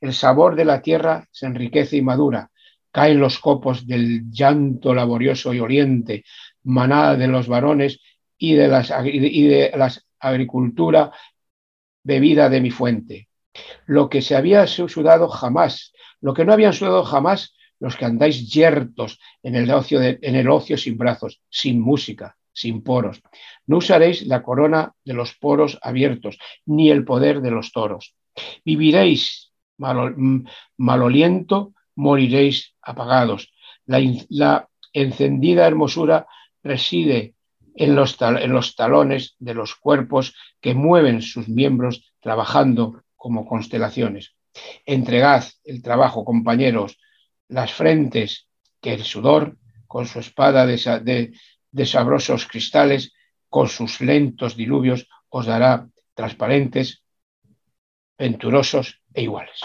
[0.00, 2.50] El sabor de la tierra se enriquece y madura.
[2.90, 6.24] Caen los copos del llanto laborioso y oriente,
[6.64, 8.00] manada de los varones
[8.36, 11.12] y de las, agricultura
[12.02, 13.28] bebida de mi fuente.
[13.86, 18.50] Lo que se había sudado jamás, lo que no habían sudado jamás los que andáis
[18.50, 23.22] yertos en el, ocio en el ocio sin brazos, sin música, sin poros.
[23.66, 28.14] No usaréis la corona de los poros abiertos, ni el poder de los toros.
[28.64, 29.49] Viviréis
[30.76, 33.52] maloliento, moriréis apagados.
[33.86, 36.26] La, encendida hermosura
[36.64, 37.34] reside
[37.76, 44.34] en los, en los talones de los cuerpos que mueven sus miembros trabajando como constelaciones.
[44.84, 46.98] Entregad el trabajo, compañeros,
[47.48, 48.48] las frentes
[48.80, 49.56] que el sudor,
[49.86, 51.32] con su espada de,
[51.70, 53.12] de, sabrosos cristales,
[53.48, 57.02] con sus lentos diluvios, os dará transparentes,
[58.18, 59.60] venturosos e iguales.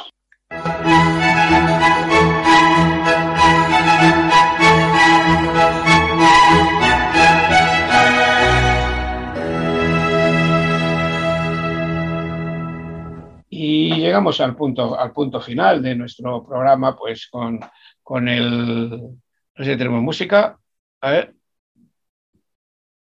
[13.49, 17.59] Y llegamos al punto, al punto final de nuestro programa, pues con,
[18.03, 18.89] con el.
[18.89, 20.59] No sé si tenemos música.
[21.01, 21.35] A ver.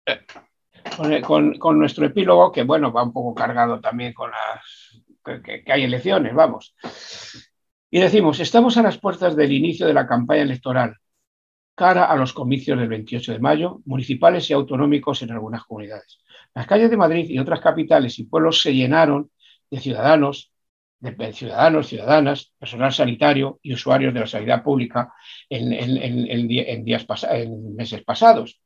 [0.06, 0.26] Eh,
[1.22, 5.02] con, con, nuestro epílogo, que bueno, va un poco cargado también con las.
[5.44, 6.76] Que, hay elecciones, vamos.
[7.90, 10.96] Y decimos: estamos a las puertas del inicio de la campaña electoral,
[11.76, 16.20] cara a los comicios del 28 de mayo, municipales y autonómicos en algunas comunidades.
[16.54, 19.30] Las calles de Madrid y otras capitales y pueblos se llenaron
[19.70, 20.52] de ciudadanos,
[21.00, 25.14] de ciudadanos, ciudadanas, personal sanitario y usuarios de la sanidad pública
[25.50, 28.60] en, días en meses pasados.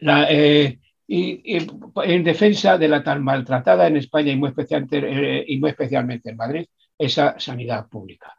[0.00, 1.58] Eh, y,
[2.04, 6.30] en defensa de la tan maltratada en España y muy, especialmente, eh, y muy especialmente
[6.30, 6.66] en Madrid,
[6.98, 8.34] esa sanidad pública.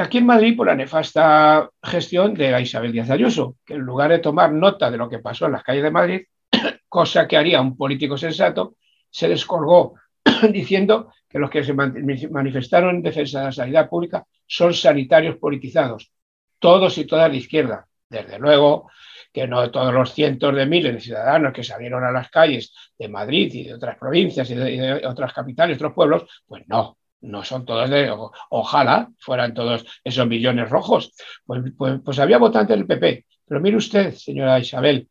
[0.00, 4.18] aquí en Madrid, por la nefasta gestión de Isabel Díaz Ayuso, que en lugar de
[4.18, 6.22] tomar nota de lo que pasó en las calles de Madrid,
[6.88, 8.76] cosa que haría un político sensato,
[9.10, 9.94] se descolgó
[10.50, 16.12] diciendo que los que se manifestaron en defensa de la sanidad pública son sanitarios politizados,
[16.58, 17.86] todos y todas de izquierda.
[18.08, 18.90] Desde luego
[19.34, 23.08] que no todos los cientos de miles de ciudadanos que salieron a las calles de
[23.08, 27.66] Madrid y de otras provincias y de, otras capitales, otros pueblos, pues no, no son
[27.66, 28.14] todos de,
[28.50, 31.12] ojalá fueran todos esos millones rojos.
[31.44, 33.26] Pues, pues, pues había votantes del PP.
[33.46, 35.08] Pero mire usted, señora Isabel,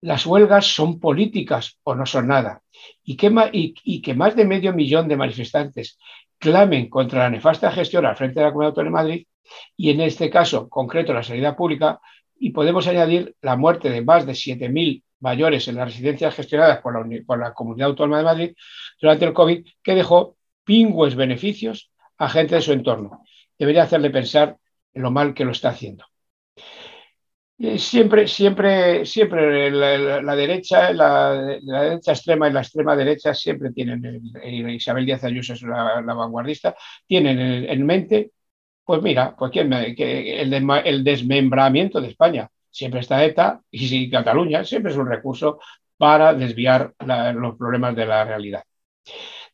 [0.00, 2.62] las huelgas son políticas o no son nada
[3.04, 5.98] y que, más de medio millón de manifestantes
[6.38, 9.26] clamen contra la nefasta gestión al frente de la Comunidad Autónoma de Madrid
[9.76, 12.00] y en este caso concreto la sanidad pública
[12.42, 17.38] y podemos añadir la muerte de más de 7.000 mayores en las residencias gestionadas por
[17.38, 18.56] la, Comunidad Autónoma de Madrid
[19.00, 23.22] durante el COVID, que dejó pingües beneficios a gente de su entorno.
[23.56, 24.56] Debería hacerle pensar
[24.92, 26.04] en lo mal que lo está haciendo.
[27.60, 34.20] Eh, siempre, siempre, siempre la, derecha, la, derecha extrema y la extrema derecha siempre tienen,
[34.68, 36.74] Isabel Díaz Ayuso es la, vanguardista,
[37.06, 38.32] tienen en, mente,
[38.92, 42.50] pues mira, pues ¿quién que el, desmembramiento de España.
[42.70, 45.60] Siempre está ETA y si Cataluña siempre es un recurso
[45.96, 46.92] para desviar
[47.34, 48.62] los problemas de la realidad.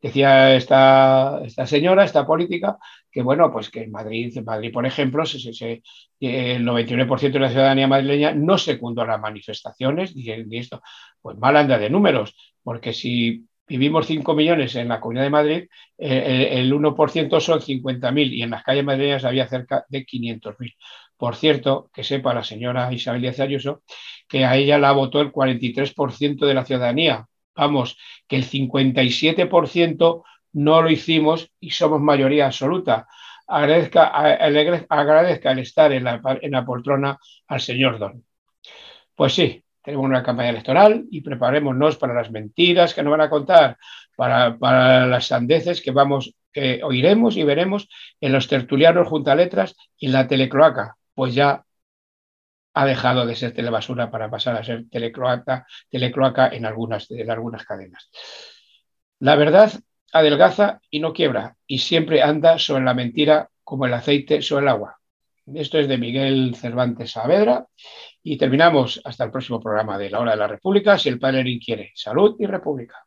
[0.03, 2.79] Decía esta, señora, esta política,
[3.13, 8.33] que bueno, pues que en Madrid, Madrid por ejemplo, el 99% de la ciudadanía madrileña
[8.35, 10.83] no secundó las manifestaciones, y esto,
[11.23, 12.35] pues mal anda de números,
[12.65, 18.33] porque si vivimos 5 millones en la Comunidad de Madrid, eh, el 1% son 50.000
[18.33, 20.75] y en las calles madrileñas había cerca de 500.000.
[21.17, 23.83] Por cierto, que sepa la señora Isabel Díaz Ayuso
[24.29, 27.97] que a ella la votó el 43% de la ciudadanía, vamos,
[28.29, 33.09] que el 57% no lo hicimos y somos mayoría absoluta.
[33.47, 38.25] Agradezca, agradezca el estar en la, en la poltrona al señor Don.
[39.15, 43.31] Pues sí, tenemos una campaña electoral y preparémonos para las mentiras que nos van a
[43.31, 43.77] contar,
[44.17, 47.89] para, para las sandeces que vamos, que oiremos y veremos
[48.21, 51.65] en los tertulianos junto a letras y en la telecroaca, pues ya
[52.75, 57.65] ha dejado de ser telebasura para pasar a ser telecloaca, telecloaca en, algunas, en algunas
[57.65, 58.11] cadenas.
[59.19, 59.73] La verdad
[60.13, 64.69] adelgaza y no quiebra, y siempre anda sobre la mentira como el aceite sobre el
[64.69, 64.98] agua.
[65.55, 67.67] Esto es de Miguel Cervantes Saavedra
[68.23, 71.59] y terminamos hasta el próximo programa de La Hora de la República, si el Padre
[71.65, 71.93] quiere.
[71.95, 73.07] Salud y República.